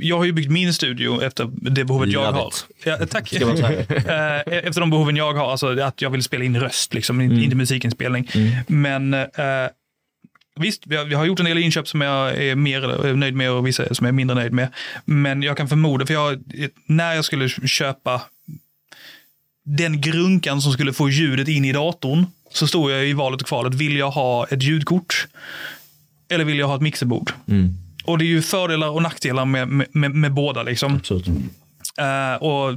[0.00, 2.52] jag har ju byggt min studio efter det behovet jag har.
[2.84, 3.32] Ja, tack.
[3.36, 7.38] Eh, efter de behoven jag har, alltså att jag vill spela in röst, liksom, Mm.
[7.38, 8.28] inte musikinspelning.
[8.66, 9.24] Men eh,
[10.60, 13.50] visst, vi har, vi har gjort en del inköp som jag är mer nöjd med
[13.50, 14.68] och vissa som jag är mindre nöjd med.
[15.04, 16.42] Men jag kan förmoda, för jag,
[16.86, 18.22] när jag skulle köpa
[19.64, 23.48] den grunkan som skulle få ljudet in i datorn, så stod jag i valet och
[23.48, 23.74] kvalet.
[23.74, 25.28] Vill jag ha ett ljudkort?
[26.28, 27.32] Eller vill jag ha ett mixerbord?
[27.48, 27.74] mm,
[28.06, 30.62] Och det är ju fördelar och nackdelar med, med, med, båda.
[30.62, 30.94] Liksom.
[30.96, 31.26] absolut.
[31.98, 32.72] Eh, och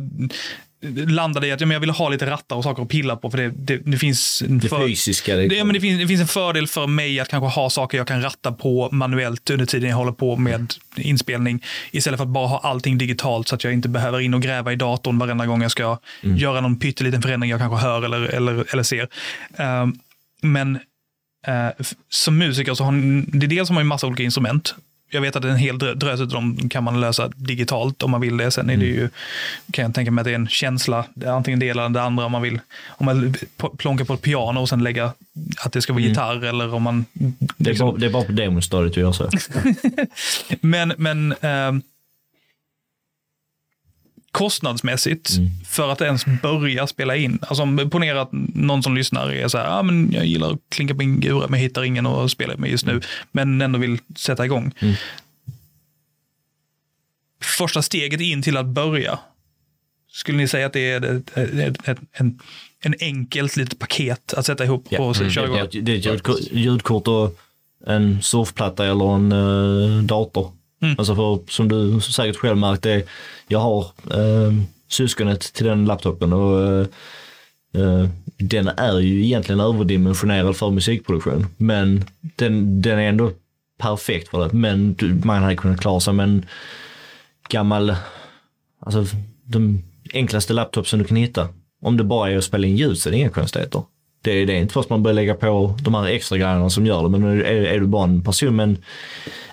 [1.08, 3.32] landade i att ja, men jag vill ha lite rattar och saker att pilla på.
[3.32, 5.36] För det, det, det finns en Det för- fysiska.
[5.36, 7.70] det, Det, ja, men det, finns, det finns en fördel för mig att kanske ha
[7.70, 11.64] saker jag kan ratta på manuellt under tiden jag håller på med inspelning.
[11.92, 14.74] Istället för att bara ha allting digitalt så att jag inte behöver in och gräva
[14.74, 18.66] i datorn varenda gång jag ska göra någon pytteliten förändring jag kanske hör eller, eller,
[18.74, 19.08] eller ser.
[19.58, 19.88] Eh,
[20.42, 20.80] men
[21.80, 22.92] f- som musiker så har
[23.40, 24.76] det är dels har man ju massa olika instrument.
[25.12, 28.22] Jag vet att en hel drö- drös av dem kan man lösa digitalt om man
[28.22, 28.52] vill det.
[28.52, 29.10] Sen är det ju,
[29.72, 32.02] kan jag tänka mig att det är en känsla, det är antingen det eller det
[32.02, 32.60] andra om man vill.
[32.88, 35.12] Om man p- plonkar på ett piano och sen lägga
[35.66, 37.06] att det ska vara gitarr eller om man...
[37.14, 37.26] det,
[37.64, 39.30] är liksom- bara, det är bara på demostadiet vi gör så.
[40.62, 41.82] men men ehm,
[44.32, 45.50] kostnadsmässigt Mm.
[45.66, 47.40] för att ens börja spela in.
[47.42, 50.96] Alltså ponera att någon som lyssnar är så här, ah, men jag gillar att klinka
[50.96, 53.02] på en gura men hittar ingen att spela med just nu,
[53.32, 54.72] men ändå vill sätta igång.
[54.80, 54.94] Mm.
[57.42, 59.20] Första steget in till att börja,
[60.12, 62.40] skulle ni säga att det är ett, ett, ett, en,
[62.82, 65.32] en enkelt litet paket att sätta ihop och Mm.
[65.32, 65.60] köra Det igång?
[65.60, 67.40] är ett- det är ett ljudkort, och
[67.88, 70.52] en surfplatta eller en eh, dator.
[70.82, 70.96] Mm.
[70.98, 73.08] Alltså för, som du säkert själv märkt, det,
[73.48, 74.54] jag har eh,
[74.88, 76.88] syskonet till den laptopen och eh,
[77.74, 81.48] eh, den är ju egentligen överdimensionerad för musikproduktion.
[81.58, 82.06] Men
[82.36, 83.32] den, den är ändå
[83.78, 84.54] perfekt för det.
[84.54, 86.46] Men du, man hade kunnat klara sig med en
[87.50, 87.96] gammal,
[88.80, 89.06] alltså
[89.44, 91.48] de enklaste laptopsen du kan hitta.
[91.82, 93.84] Om det bara är att spela in ljud så är det inga konstigheter.
[94.22, 96.86] Det är, det är inte först man börjar lägga på de här extra grejerna som
[96.86, 97.10] gör det.
[97.10, 98.78] Men är, är du bara en person med en,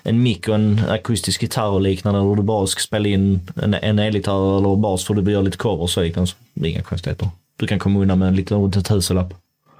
[0.03, 3.73] en mick och en akustisk gitarr och liknande och du bara ska spela in en,
[3.73, 6.27] en elgitarr eller bas för du göra lite covers och liknande.
[6.27, 7.29] så Det är inga konstigheter.
[7.55, 9.33] Du kan komma undan med en liten runt en tusenlapp.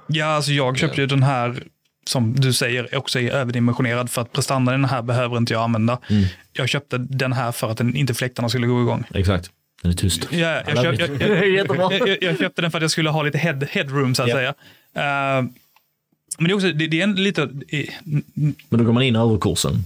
[0.06, 1.62] Ja, alltså jag köpte ju den här,
[2.06, 5.62] som du säger, också är överdimensionerad för att prestandan i den här behöver inte jag
[5.62, 5.98] använda.
[6.10, 6.24] Mm.
[6.52, 9.04] Jag köpte den här för att den, inte fläktarna skulle gå igång.
[9.14, 9.50] Exakt.
[9.82, 10.28] Den är tyst.
[10.30, 11.20] Ja, jag, Alla köp, vet.
[11.20, 14.28] jag, jag, jag, köpte den för att jag skulle ha lite head, headroom så att
[14.28, 14.34] Ja.
[14.34, 14.54] säga.
[14.98, 15.44] Eh,
[16.38, 17.84] men det är också, det, det är en lite, eh,
[18.68, 19.84] Men då går man in över kursen.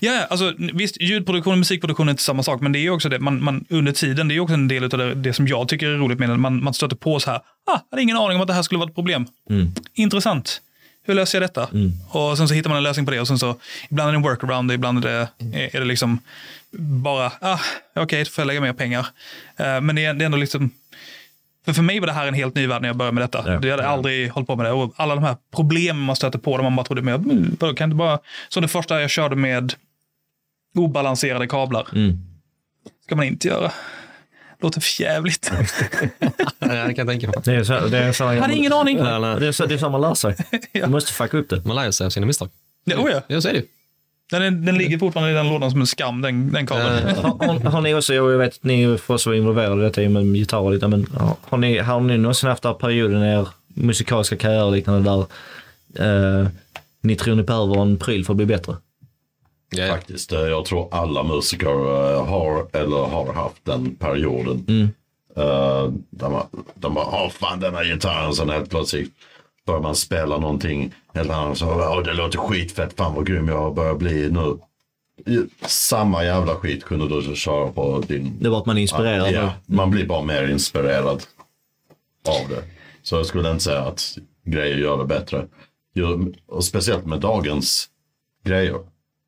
[0.00, 3.18] Ja, alltså visst, ljudproduktion och musikproduktion är inte samma sak, men det är också det,
[3.18, 5.86] man, man, under tiden, det är också en del av det, det som jag tycker
[5.86, 6.36] är roligt med det.
[6.36, 8.62] Man, man stöter på så här, ah, jag hade ingen aning om att det här
[8.62, 9.26] skulle vara ett problem.
[9.50, 9.72] Mm.
[9.94, 10.60] Intressant.
[11.04, 11.68] Hur löser jag detta?
[12.08, 13.56] Och sen så hittar man en lösning på det och sen så,
[13.90, 16.18] ibland är det en workaround, ibland är det, är det liksom
[16.78, 17.60] bara, ah,
[17.96, 19.06] okej, då får jag lägga mer pengar.
[19.56, 20.70] Eh, men det är, det är ändå liksom,
[21.64, 23.42] för, för mig var det här en helt ny värld när jag började med detta.
[23.46, 23.52] Ja.
[23.62, 24.72] Jag hade aldrig hållit på med det.
[24.72, 27.84] Och alla de här problemen man stöter på, där man bara trodde, men, vadå, kan
[27.84, 28.18] jag inte bara...
[28.48, 29.74] Som det första jag körde med
[30.74, 31.88] obalanserade kablar.
[31.94, 32.18] Mm.
[33.04, 33.72] ska man inte göra.
[34.60, 35.52] Låter för jävligt.
[36.58, 37.36] Ja, det kan jag tänka mig.
[37.44, 38.98] Det är så, det är så, Jag hade ingen aning.
[38.98, 40.36] Nej, det, är så, det är så man lär sig.
[40.72, 40.86] Ja.
[40.86, 41.64] Du måste fucka upp det.
[41.64, 42.48] Man lär sig av sina misstag.
[42.84, 43.20] Ja, oh ja.
[43.26, 43.66] Ja, så är det ju.
[44.32, 47.08] Den, är, den ligger fortfarande i den lådan som en skam, den, den kabeln.
[47.08, 50.08] Eh, Har, har, har ni också, jag vet att ni får vara involverade i detta
[50.08, 53.22] med gitarr och lite, men har, har, ni, har ni någonsin haft den här perioden
[53.22, 56.48] i er musikaliska karriär och liknande där eh,
[57.00, 58.76] ni tror ni behöver en pryl för att bli bättre?
[59.70, 59.94] Ja, ja.
[59.94, 61.68] Faktiskt, eh, jag tror alla musiker
[62.14, 64.64] eh, har eller har haft den perioden.
[64.68, 64.88] Mm.
[65.38, 69.12] Uh, där man, där man, åh fan den här gitarren, sen helt plötsligt
[69.66, 71.58] börjar man spela någonting helt annat.
[71.58, 74.58] Så, åh det låter skitfett, fan vad grym jag börjar bli nu.
[75.66, 78.38] Samma jävla skit kunde du köra på din...
[78.40, 79.32] Det var att man är inspirerad.
[79.32, 81.22] Ja, man blir bara mer inspirerad
[82.28, 82.62] av det.
[83.02, 85.46] Så jag skulle inte säga att grejer gör det bättre.
[86.46, 87.88] Och speciellt med dagens
[88.44, 88.78] grejer.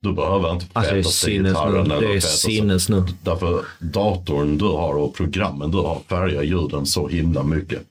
[0.03, 3.05] Du behöver inte Alltså fetaste sinnes gitarren eller Det är sinnes nu.
[3.23, 7.83] Därför datorn du har och programmen du har färgar ljuden så himla mycket.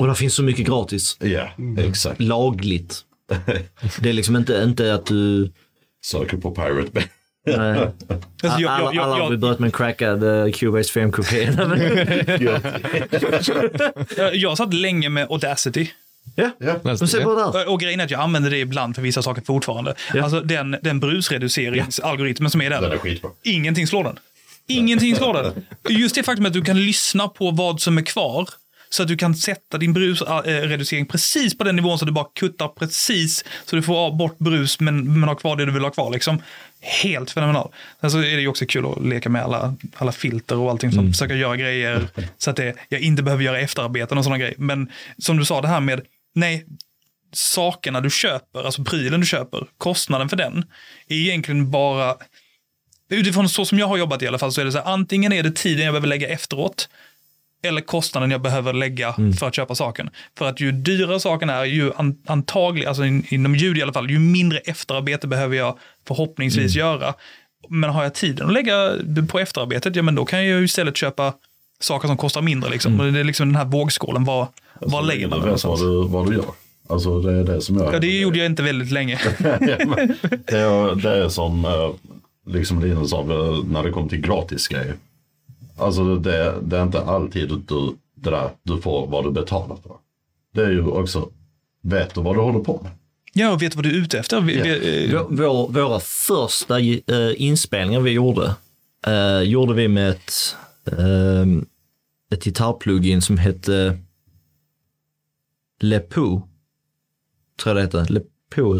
[0.00, 1.16] Och det finns så mycket gratis.
[1.20, 2.20] Ja, exakt.
[2.20, 3.00] Lagligt.
[4.00, 5.52] Det är liksom inte, inte att du...
[6.04, 7.04] Söker på Pirate Bay.
[7.46, 7.90] Nej.
[8.42, 11.42] Alltså, jag, alla jag, alla har vi börjat med en crackad uh, Cubase 5 Coupé.
[14.32, 15.88] jag, satt länge med Audacity.
[16.34, 16.74] ja, Ja.
[16.82, 17.66] men se på det.
[17.66, 19.94] Och grejen är att jag använder det ibland för vissa saker fortfarande.
[20.14, 20.22] Ja.
[20.22, 22.80] Alltså den, den brusreduceringsalgoritmen som är där.
[22.80, 23.30] Den är skitbra.
[23.42, 24.18] Ingenting slår den.
[24.68, 25.52] Ingenting slår den.
[25.88, 28.48] Just det faktum att du kan lyssna på vad som är kvar.
[28.92, 32.68] Så att du kan sätta din brusreducering precis på den nivån så du bara kuttar
[32.68, 36.10] precis så du får bort brus men, men har kvar det du vill ha kvar.
[36.10, 36.42] Liksom.
[36.80, 37.72] Helt fenomenal.
[38.00, 40.92] Sen så är det ju också kul att leka med alla, alla filter och allting
[40.92, 44.54] som försöker göra grejer så att det, jag inte behöver göra efterarbeten och sådana grejer.
[44.58, 46.00] Men som du sa det här med,
[46.34, 46.66] nej,
[47.32, 50.64] sakerna du köper, alltså prylen du köper, kostnaden för den,
[51.08, 52.16] är egentligen bara
[53.12, 55.32] Utifrån så som jag har jobbat i alla fall så är det så här, antingen
[55.32, 56.88] är det tiden jag behöver lägga efteråt
[57.62, 60.10] eller kostnaden jag behöver lägga för att köpa saken.
[60.38, 63.92] För att ju dyrare saken är, ju an, antagligen, alltså in, inom ljud i alla
[63.92, 67.14] fall, ju mindre efterarbete behöver jag förhoppningsvis göra.
[67.68, 68.92] Men har jag tiden att lägga
[69.28, 71.32] på efterarbetet, ja men då kan jag ju istället köpa
[71.80, 72.70] saker som kostar mindre.
[72.70, 73.00] Liksom.
[73.00, 74.46] Och det är liksom den här vågskålen, vad,
[74.80, 76.44] vad lägger man den vad du, vad du gör.
[76.88, 77.94] Alltså det är det som jag...
[77.94, 79.18] Ja, det gjorde jag inte väldigt länge.
[79.38, 81.90] Det, är, det är som eh,
[82.46, 83.24] liksom Linus sa
[83.64, 84.94] när det kommer till gratis grejer.
[85.80, 89.96] Alltså det, det är inte alltid du, det där, du får vad du betalar för.
[90.54, 91.28] Det är ju också,
[91.82, 92.92] vet du vad du håller på med?
[93.32, 94.40] Ja, och vet du vad du är ute efter?
[94.40, 94.64] Vi, Ja.
[94.64, 98.54] vi, eh, Vår, vår, våra första eh, inspelningar vi gjorde,
[99.06, 100.56] eh, gjorde vi med ett,
[100.86, 101.46] eh,
[102.32, 103.98] ett gitarrplugin som hette
[105.80, 106.42] Lepo.
[107.62, 108.12] Tror jag det hette.
[108.12, 108.76] Lepo.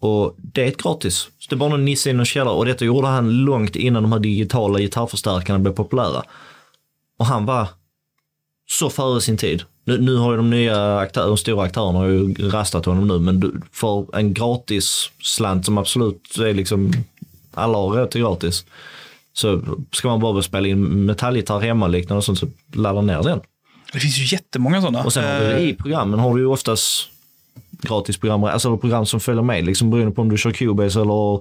[0.00, 1.14] Och det är ett gratis.
[1.14, 2.54] Så det är bara någon nisse i någon källare.
[2.54, 6.22] Och detta gjorde han långt innan de här digitala gitarrförstärkarna blev populära.
[7.18, 7.68] Och han var
[8.70, 9.62] så före sin tid.
[9.84, 13.18] Nu, nu har ju de nya aktörer, de stora aktörerna har ju rastat honom nu,
[13.18, 16.92] men du, för en gratis slant som absolut är liksom,
[17.54, 18.64] alla har rätt till gratis.
[19.32, 23.22] Så ska man bara spela in metallgitarr hemma och liknande och sånt så ladda ner
[23.22, 23.40] den.
[23.92, 25.04] Det finns ju jättemånga sådana.
[25.04, 27.08] Och sen har du, Eh, i programmen har du ju oftast
[27.82, 31.34] gratis program, alltså program som följer med, liksom beroende på om du kör Cubase eller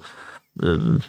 [0.64, 1.00] uh,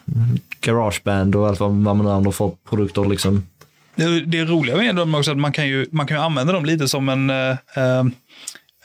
[0.60, 3.04] Garageband och allt vad man nu använder för produkter.
[3.04, 3.46] Liksom.
[3.94, 6.52] Det, det roliga med dem är också att man kan ju, man kan ju använda
[6.52, 8.04] dem lite som en, eh, eh,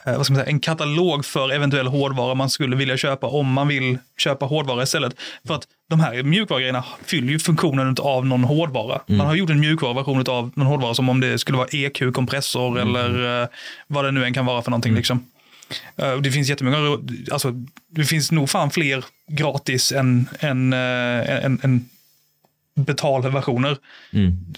[0.04, 3.68] vad ska man säga, en katalog för eventuell hårdvara man skulle vilja köpa om man
[3.68, 5.14] vill köpa hårdvara istället.
[5.46, 9.00] För att de här mjukvarugrejerna fyller ju funktionen av någon hårdvara.
[9.06, 12.78] Man har gjort en mjukvaruversion av någon hårdvara som om det skulle vara EQ, kompressor
[12.78, 13.48] eller eh,
[13.86, 14.94] vad det nu än kan vara för någonting.
[14.94, 15.24] Liksom.
[15.96, 16.98] Eh, det finns jättemånga,
[17.30, 17.52] alltså
[17.88, 21.88] det finns nog fan fler gratis än, än, eh, än, än
[22.76, 23.76] betalversioner.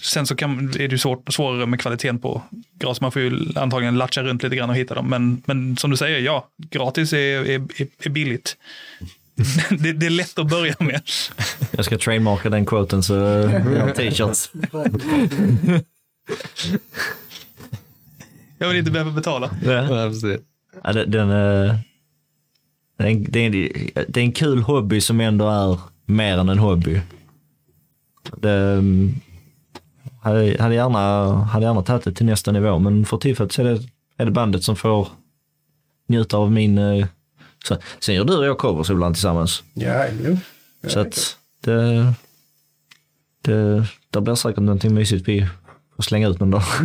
[0.00, 2.42] Sen så kan, är det svårt, svårare med kvaliteten på
[2.74, 3.00] gratis.
[3.00, 5.08] Man får ju antagligen latcha runt lite grann och hitta dem.
[5.08, 7.66] Men, men som du säger, ja, gratis är, är,
[8.02, 8.56] är, billigt.
[9.78, 11.00] det, det är lätt att börja med.
[11.70, 14.50] Jag ska trademarka den quoten så jag har t-shirts.
[18.60, 19.50] Jag vill inte behöva betala.
[19.64, 20.40] Ja, precis.
[20.84, 21.74] Ja, det- den, eh,
[22.98, 23.52] det, är en, det, är en,
[24.08, 27.00] det är en kul hobby som ändå är mer än en hobby.
[28.36, 29.14] Det, mm,
[30.22, 33.64] hade, hade, gärna, hade gärna tagit det till nästa nivå, men för tillfället så är
[33.74, 33.80] det,
[34.16, 35.08] är det bandet som får
[36.08, 36.78] njuta av min...
[36.78, 37.06] eh,
[37.64, 39.62] Så, sen gör du och jag covers ibland tillsammans.
[39.74, 40.36] Ja, jo.
[40.88, 42.12] Så att det,
[43.42, 45.46] det, det blir säkert någonting mysigt vi
[45.98, 46.62] får slänga ut någon dag.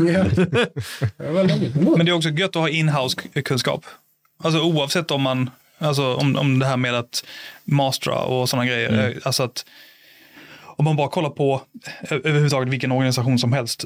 [1.97, 3.85] Men det är också gött att ha inhouse-kunskap.
[4.43, 5.49] Alltså oavsett om man,
[5.79, 7.23] alltså om, om det här med att
[7.65, 9.09] mastra och sådana grejer.
[9.09, 9.65] eh, Alltså att
[10.75, 11.61] om man bara kollar på
[12.09, 13.85] ö- överhuvudtaget vilken organisation som helst.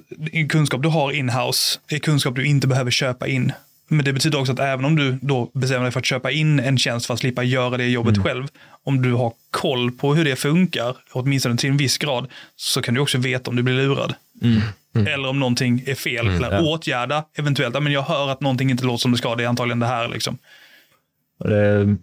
[0.49, 3.51] Kunskap du har inhouse är kunskap du inte behöver köpa in.
[3.89, 6.59] Men det betyder också att även om du då bestämmer dig för att köpa in
[6.59, 8.47] en tjänst för att slippa göra det jobbet själv.
[8.83, 12.93] Om du har koll på hur det funkar, åtminstone till en viss grad, så kan
[12.93, 14.13] du också veta om du blir lurad.
[15.05, 16.27] Eller om någonting är fel.
[16.27, 16.61] eller ja.
[16.61, 17.75] åtgärda eventuellt.
[17.75, 19.87] Ja, men jag hör att någonting inte låter som det ska, det är antagligen det
[19.87, 20.07] här.
[20.07, 20.37] Liksom.
[21.39, 21.95] Det,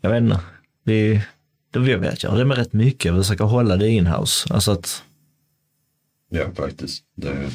[0.00, 0.40] jag vet inte.
[0.84, 1.22] Vi,
[1.70, 3.14] det vi vet jag, det är med rätt mycket.
[3.14, 4.54] Vi försöker hålla det inhouse.
[4.54, 5.02] Alltså att,
[6.30, 7.04] Ja, faktiskt.
[7.16, 7.50] Det,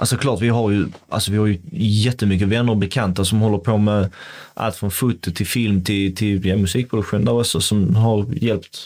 [0.00, 3.58] alltså klart vi har ju, alltså vi har ju jättemycket vänner och bekanta som håller
[3.58, 4.10] på med
[4.54, 8.78] allt från foto till film till, till ja, musikproduktion där också som har hjälpt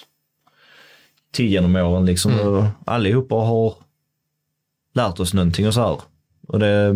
[1.33, 2.41] till genom åren liksom.
[2.41, 3.75] Och allihopa har
[4.97, 6.01] lärt oss någonting och så här.
[6.49, 6.93] Och det,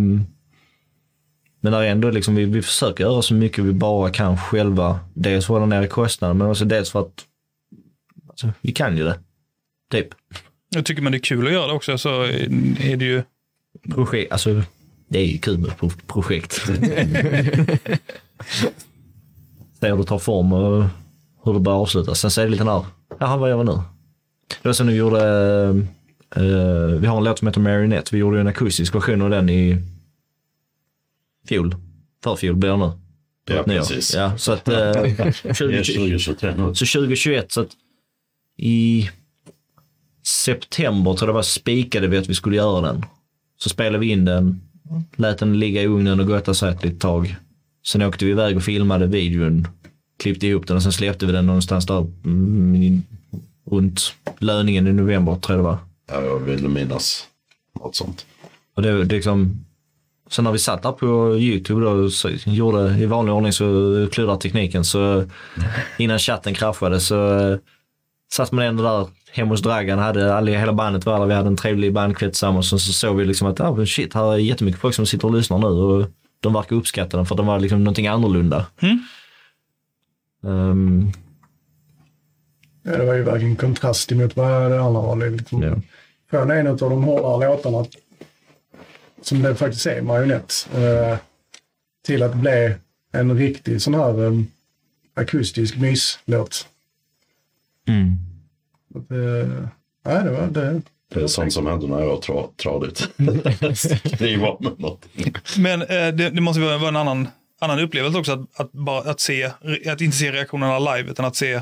[1.60, 5.00] men det är ändå liksom, vi, vi försöker göra så mycket vi bara kan själva.
[5.14, 7.24] Dels hålla ner kostnader men också dels för att
[8.28, 9.18] alltså, vi kan ju det.
[9.90, 10.08] Typ.
[10.70, 13.22] Jag tycker man det är kul att göra det också, så är det ju
[13.90, 14.62] Projekt, alltså
[15.08, 16.52] det är ju kul med pro- projekt.
[19.80, 20.84] Se hur det tar form och
[21.44, 22.20] hur det börjar avslutas.
[22.20, 22.84] Sen så är det lite där,
[23.18, 23.72] jaha vad gör vi nu?
[24.62, 25.18] Det var så nu gjorde,
[26.36, 28.08] eh, vi har en låt som heter Marionette.
[28.12, 29.78] Vi gjorde ju en akustisk version av den i
[31.48, 31.74] fjol.
[32.24, 32.92] Förfjol blir det nu.
[33.46, 34.14] ja, precis.
[34.14, 36.74] Ja, så att eh, Det är 20, 2023 nu.
[36.74, 37.70] så 2021, så att
[38.56, 39.10] i
[40.26, 43.04] september tror jag det var spikade vi att vi skulle göra den.
[43.56, 44.60] Så spelade vi in den,
[45.16, 47.36] lät den ligga i ugnen och gotta sig ett litet tag.
[47.86, 49.68] Sen åkte vi iväg och filmade videon,
[50.18, 53.02] klippte ihop den och sen släppte vi den någonstans där mm,
[53.64, 55.78] runt löningen i november tror jag det var.
[56.10, 57.26] Ja, jag vill minnas
[57.80, 58.26] något sånt.
[58.74, 59.64] Och det, det liksom,
[60.30, 63.64] sen när vi satt där på YouTube då, så gjorde i vanlig ordning så
[64.12, 65.24] klurade tekniken så
[65.98, 67.58] innan chatten kraschade så
[68.32, 71.48] satt man ändå där hemma hos Dragan, hade alla, hela bandet var där, vi hade
[71.48, 74.80] en trevlig bandkväll tillsammans och så såg vi liksom att ah, shit, här är jättemycket
[74.80, 76.06] folk som sitter och lyssnar nu och
[76.40, 78.66] de verkar uppskatta den för att de var liksom någonting annorlunda.
[78.80, 78.98] Mm.
[80.44, 81.12] Ehm,
[82.82, 85.30] Ja, det var ju verkligen kontrast emot vad det andra var.
[85.30, 85.74] Liksom, Ja.
[86.30, 87.86] Från en av de hårdare låtarna,
[89.22, 91.18] som det faktiskt är, Marionette, eh,
[92.06, 92.74] till att bli
[93.12, 94.32] en riktig sån här eh,
[95.14, 96.68] akustisk myslåt.
[97.88, 98.16] mm.
[98.94, 99.66] Att, eh,
[100.04, 100.82] nej, det var det.
[101.14, 103.08] Det är sånt som händer när jag har tra, tradigt.
[104.18, 105.06] det var med något.
[105.58, 107.28] Men eh, det, det måste vara vara en annan,
[107.60, 109.44] annan upplevelse också att, att, bara, att, se,
[109.86, 111.60] att inte se reaktionerna live utan att se,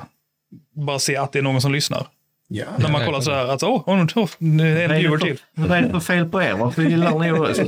[0.73, 2.07] bara se att det är någon som lyssnar.
[2.51, 5.39] Ja, När man kollar sådär att åh, oh, oh, en viewer till.
[5.55, 6.53] Vad är det för fel på er?
[6.53, 7.61] Varför gillar ni oss?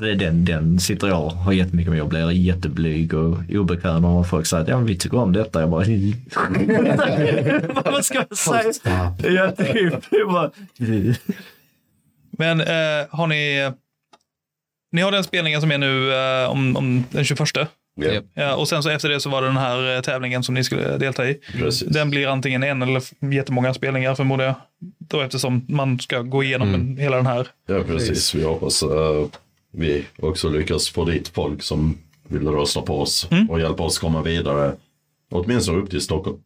[0.00, 1.98] Det är Den, den sitter jag och har jättemycket med.
[1.98, 5.60] Jag blir jätteblyg och obekväm när folk säger att ja, men vi tycker om detta.
[5.60, 5.84] Jag bara...
[7.90, 8.72] Vad ska jag säga?
[9.22, 9.94] Ja, typ.
[10.10, 10.50] Jag bara...
[12.30, 13.70] Men eh, har ni...
[14.92, 17.40] Ni har den spelningen som är nu eh, om, om den 21.
[18.02, 18.24] Ja, Japp.
[18.34, 20.64] Ja, och sen så efter det så var det den här eh, tävlingen som ni
[20.64, 21.34] skulle delta i.
[21.52, 21.88] precis.
[21.88, 23.02] Den blir antingen en eller
[23.34, 24.54] jättemånga spelningar förmodar jag.
[24.98, 27.46] Då eftersom man ska gå igenom en, hela den här.
[27.66, 28.34] Ja, precis.
[28.34, 29.26] Vi hoppas uh,
[29.72, 31.98] vi också lyckas få dit folk som
[32.28, 34.76] vill rösta på oss och hjälpa oss komma vidare.
[35.30, 36.38] Åtminstone upp till Stockholm.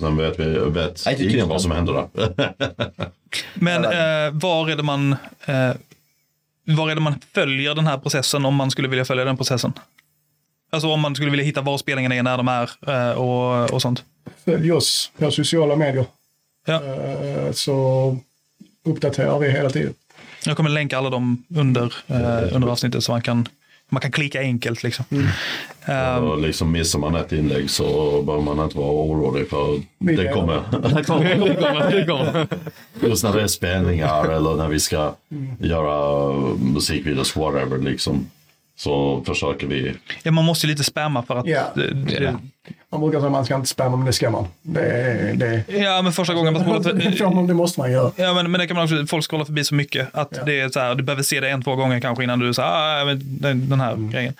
[0.00, 2.08] Sen vet vi vet Nej, ingen vad som händer där.
[3.54, 5.12] Men eh, var är det man...
[5.44, 5.72] Eh,
[6.64, 9.72] var är det man följer den här processen om man skulle vilja följa den processen?
[10.70, 12.70] Alltså om man skulle vilja hitta var spelningarna är, när de är
[13.10, 14.04] eh, och, och sånt.
[14.44, 16.04] Följ oss på sociala medier.
[16.66, 16.74] Ja.
[16.84, 18.16] Eh, Så
[18.84, 19.94] uppdaterar vi hela tiden.
[20.44, 23.48] Jag kommer länka alla dem under, eh, under avsnittet så man kan,
[23.88, 24.82] man kan klicka enkelt.
[24.82, 25.04] Liksom.
[25.84, 30.16] Ehm, och liksom missar man ett inlägg så behöver man inte vara orolig för Vi
[30.16, 30.62] det är- kommer.
[33.08, 35.14] Just när det är spelningar eller när vi ska
[35.60, 38.26] göra musikvideos, whatever liksom.
[38.80, 39.94] Så försöker vi.
[40.22, 41.46] ja, man måste ju lite spamma för att...
[41.46, 41.62] Ja.
[41.74, 42.36] det- det-
[42.92, 44.46] Man brukar säga att man ska inte spamma, men det ska man.
[44.62, 48.12] Det, det, ja, men första gången man scrollar det, måste man göra.
[48.16, 50.68] Ja, men, men det kan man också, folk scrollar förbi så mycket att det är
[50.68, 52.68] så här, du behöver se det en, två gånger kanske innan du säger
[53.02, 54.34] ah, men den, den här grejen.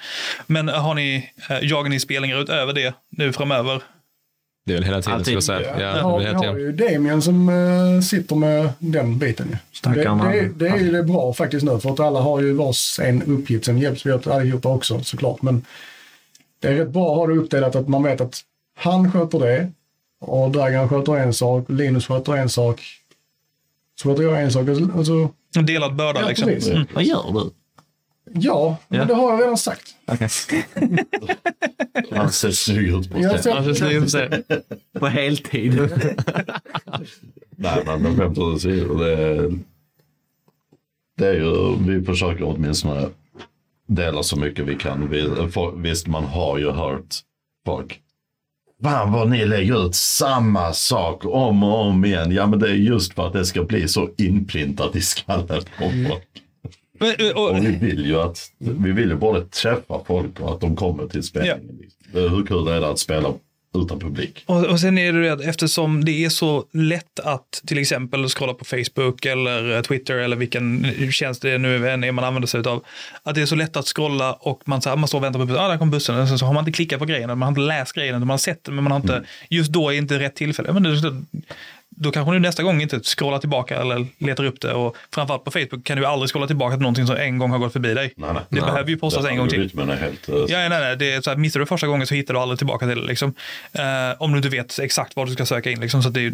[0.46, 3.82] Men har ni, eh, jagar ni spelningar utöver det nu framöver?
[4.70, 5.42] Det är väl hela tiden, Alltid.
[5.42, 5.80] ska jag säga.
[5.80, 9.48] Ja, Vi det har, är vi har ju Damien som eh, sitter med den biten.
[9.50, 9.92] ju.
[9.94, 13.00] Det, det, det är ju det bra faktiskt nu, för att alla har ju vars
[13.02, 13.64] en uppgift.
[13.64, 15.42] Sen hjälps vi åt allihopa också såklart.
[15.42, 15.64] Men
[16.60, 18.40] det är rätt bra att ha det uppdelat att man vet att
[18.76, 19.70] han sköter det
[20.20, 22.80] och Dragan sköter en sak, Linus sköter en sak.
[24.02, 24.68] Så sköter jag en sak.
[24.94, 26.48] och så- En delad börda Ja, liksom.
[26.72, 26.86] Mm.
[26.94, 27.50] Vad gör du?
[28.34, 29.94] Ja, men det har jag redan sagt.
[32.10, 33.42] Han ser snygg ut på scen.
[33.42, 34.42] sagt- Ja, precis, det.
[35.00, 35.80] På heltid?
[37.56, 38.94] Nej, men de skämt åsido.
[38.94, 39.58] Det, är-
[41.18, 43.08] det är ju, vi försöker åtminstone
[43.86, 45.08] dela så mycket vi kan.
[45.10, 47.14] Vi, för, visst, man har ju hört
[47.66, 48.00] folk.
[48.82, 52.32] Fan vad ni lägger ut samma sak om och om igen.
[52.32, 55.46] Ja, men det är just för att det ska bli så inprintat i skallen
[55.78, 56.28] på folk.
[57.00, 60.52] Men, eh, och, Och vi vill ju att, vi vill ju både träffa folk och
[60.52, 61.78] att de kommer till spelningen.
[62.12, 63.28] Det är Hur kul är det att spela
[63.84, 64.44] utan publik?
[64.46, 68.28] och, och sen är det det att eftersom det är så lätt att till exempel
[68.28, 72.46] scrolla på Facebook eller eh, Twitter eller vilken tjänst det nu än är man använder
[72.46, 72.84] sig av.
[73.22, 75.40] Att det är så lätt att scrolla och man, så här, man står och väntar
[75.40, 75.64] på bussen.
[75.64, 76.16] Ah, där kom bussen.
[76.20, 77.28] Och sen så har man inte klickat på grejen.
[77.28, 78.18] Man har inte läst grejen.
[78.18, 80.72] Man har sett den men man har inte, just då är inte rätt tillfälle.
[80.72, 81.22] Men det,
[82.02, 84.72] då kanske du nästa gång inte scrollar tillbaka eller letar upp det.
[84.72, 87.58] Och framförallt på Facebook kan du aldrig scrolla tillbaka till någonting som en gång har
[87.58, 88.12] gått förbi dig.
[88.16, 88.42] Nej, nej.
[88.48, 89.70] Det behöver ju postas en gång till.
[90.00, 90.28] Helt...
[90.28, 90.96] eh, Ja, nej, nej.
[90.96, 93.06] Det är så här, missar du första gången så hittar du aldrig tillbaka till det.
[93.06, 93.34] Liksom.
[93.72, 93.82] Eh,
[94.18, 95.80] om du inte vet exakt vad du ska söka in.
[95.80, 96.02] Liksom.
[96.02, 96.32] Så att det är,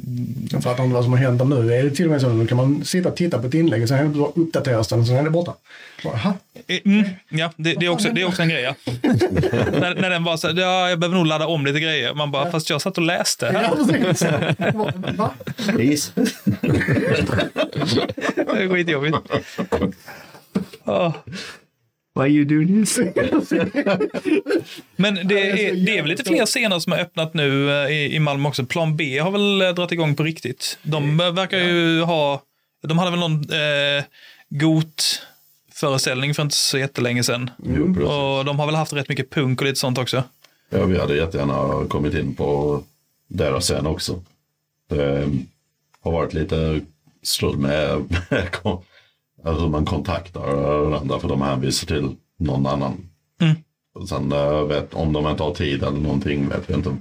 [0.51, 1.75] Jag fattar inte vad som har hänt där nu.
[1.75, 3.55] Är det till och med så att nu kan man sitta och titta på ett
[3.55, 5.53] inlägg och sen uppdateras den och sen är det borta.
[6.67, 8.63] Eh, mm, ja, det, det, är också, det är också en grej.
[8.63, 8.75] Ja.
[9.73, 12.15] när, när den bara så här, ja, jag behöver nog ladda om lite grejer.
[12.15, 13.51] Man bara, fast jag satt och läste.
[13.53, 15.31] Ja, Här.
[15.57, 16.13] precis.
[18.37, 19.17] Det är skitjobbigt.
[20.85, 21.13] Ja.
[22.17, 22.99] Why you do this?
[24.97, 28.15] Men det är, det är väl lite fler scener som har öppnat nu eh, i,
[28.15, 28.67] i Malmö också.
[28.67, 30.79] Plan B har väl eh, dragit igång på riktigt.
[30.83, 32.43] De verkar ju ha,
[32.89, 34.05] de hade väl någon eh,
[34.49, 35.23] got
[35.77, 37.51] föreställning för inte så jättelänge sedan.
[37.63, 38.09] Jo, precis.
[38.11, 40.23] Och de har väl haft rätt mycket punk och lite sånt också.
[40.71, 42.83] Ja, vi hade jättegärna kommit in på
[43.29, 44.23] deras scen också.
[44.89, 45.29] Det
[46.01, 46.81] har varit lite
[47.23, 48.03] strul med
[48.53, 48.83] kon-
[49.45, 50.41] hur man kontaktar
[50.81, 53.09] varandra för de hänvisar till någon annan.
[53.41, 53.57] Mm.
[53.95, 56.89] Och sen eh, vet, om de inte har tid eller någonting vet vi inte.
[56.91, 56.99] Nej,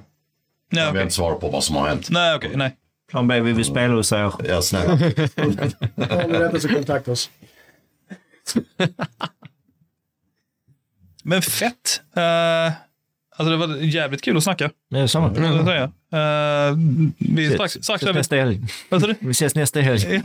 [0.70, 0.94] Jag okej.
[0.94, 2.08] vill inte svara på vad som har hänt.
[2.10, 2.76] Nej, okej, nej.
[3.12, 4.32] Plan B, vi vill spela hos er.
[4.48, 4.94] Ja, snälla.
[4.94, 7.30] Om ni detta så kontakta oss.
[11.24, 12.02] Men fett.
[12.18, 12.74] Uh,
[13.36, 14.72] alltså det var jävligt kul att snacka.
[14.90, 15.36] Det är samma.
[15.66, 15.84] säga.
[15.84, 16.78] Eh,
[17.18, 18.62] vi är strax, strax Ses nästa helg.
[18.90, 19.16] Vad sa du?
[19.20, 20.22] Vi ses nästa helg.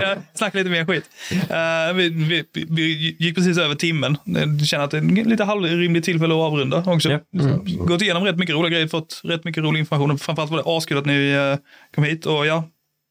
[0.00, 1.04] Ja, Snacka lite mer skit.
[1.30, 4.16] Eh, vi, vi, vi gick precis över timmen.
[4.24, 7.10] Jag känner att det är en lite halvrimligt tillfälle att avrunda också.
[7.10, 7.20] Ja.
[7.64, 10.18] Gått igenom rätt mycket roliga grejer, fått rätt mycket rolig information.
[10.18, 11.56] Framförallt var det askul att ni
[11.94, 12.26] kom hit.
[12.26, 12.64] Och ja,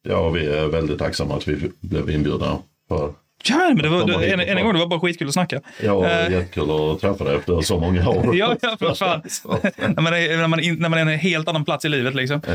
[0.09, 2.59] Ja, och vi är väldigt tacksamma att vi blev inbjudna.
[2.87, 3.13] För,
[3.49, 5.61] ja men det var, än en gång, det var bara skitkul att snacka.
[5.83, 6.31] ja, Eh.
[6.31, 8.35] jättekul att träffa dig efter så många år.
[8.37, 9.21] Ja, ja för fan.
[9.95, 12.15] när, man är, när, man, in- när man är en helt annan plats i livet
[12.15, 12.41] liksom.
[12.47, 12.53] Ja,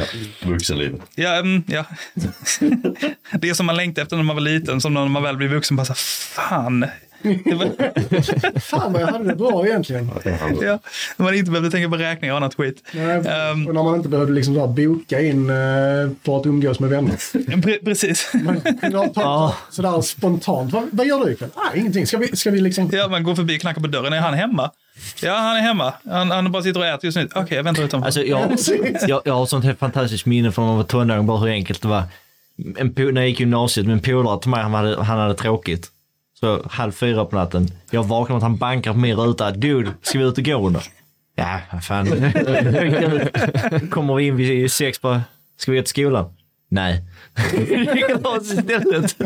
[0.49, 1.01] vuxenlivet.
[1.15, 1.85] Ja, mm, ja.
[3.33, 5.49] det är som man längtar efter när man var liten, som när man väl blir
[5.49, 5.77] vuxen.
[5.77, 5.97] Bara så här,
[6.49, 6.87] fan,
[7.23, 10.11] var, Fan vad jag hade det bra egentligen.
[10.63, 10.79] ja,
[11.17, 12.83] när man inte behövde tänka på räkningar och annat skit.
[12.93, 13.67] Nej, Ehm.
[13.69, 15.57] och när man inte behövde liksom så här boka in eh,
[16.25, 17.13] för att umgås med vänner.
[17.33, 18.31] Pre- precis.
[18.35, 20.73] Man kunde ta sådär spontant.
[20.73, 21.51] Vad, vad gör du ikväll?
[21.55, 22.07] Ah, ingenting.
[22.07, 22.91] Ska vi, ska vi liksom...
[22.93, 24.13] Ja, man går förbi och knackar på dörren.
[24.13, 24.71] Är han hemma?
[25.23, 25.93] Ja, han är hemma.
[26.11, 27.29] Han, han bara sitter och äter just nu.
[27.35, 28.07] Okej, jag väntar utanför.
[28.07, 28.57] Alltså, jag,
[29.09, 31.83] jag, jag har sånt helt fantastiskt minne från när man var tonåring, bara hur enkelt
[31.83, 32.03] det var.
[32.77, 35.89] En, när jag gick i gymnasiet, min polare till mig, han hade, han hade tråkigt.
[36.43, 39.51] Så halv fyra på natten, jag vaknar med att han bankar på min ruta.
[39.51, 40.79] Dude, ska vi ut och gå nu?
[41.37, 42.07] Ja, fan.
[43.91, 45.23] Kommer vi in vid sex bara,
[45.57, 46.35] ska vi gå till skolan?
[46.69, 47.03] Nej.
[48.43, 49.19] Istället.
[49.19, 49.25] Det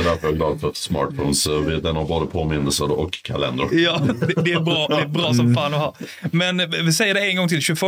[0.00, 1.46] är därför jag är glad för smartphones.
[1.46, 3.66] eh, Den har både påminnelser och kalender.
[3.72, 5.94] Ja, det, det, är bra, det är bra som fan att ha.
[6.32, 7.80] Men eh, vi säger det en gång till, 21.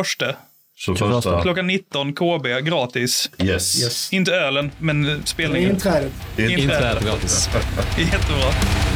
[0.79, 3.31] 21 Klockan 19, KB, gratis.
[3.39, 3.83] yes.
[3.83, 4.13] Yes.
[4.13, 5.71] Inte ölen, men spelningen.
[5.71, 6.13] Inträdet.
[6.37, 7.49] Inträdet gratis.
[7.99, 8.88] Jättebra.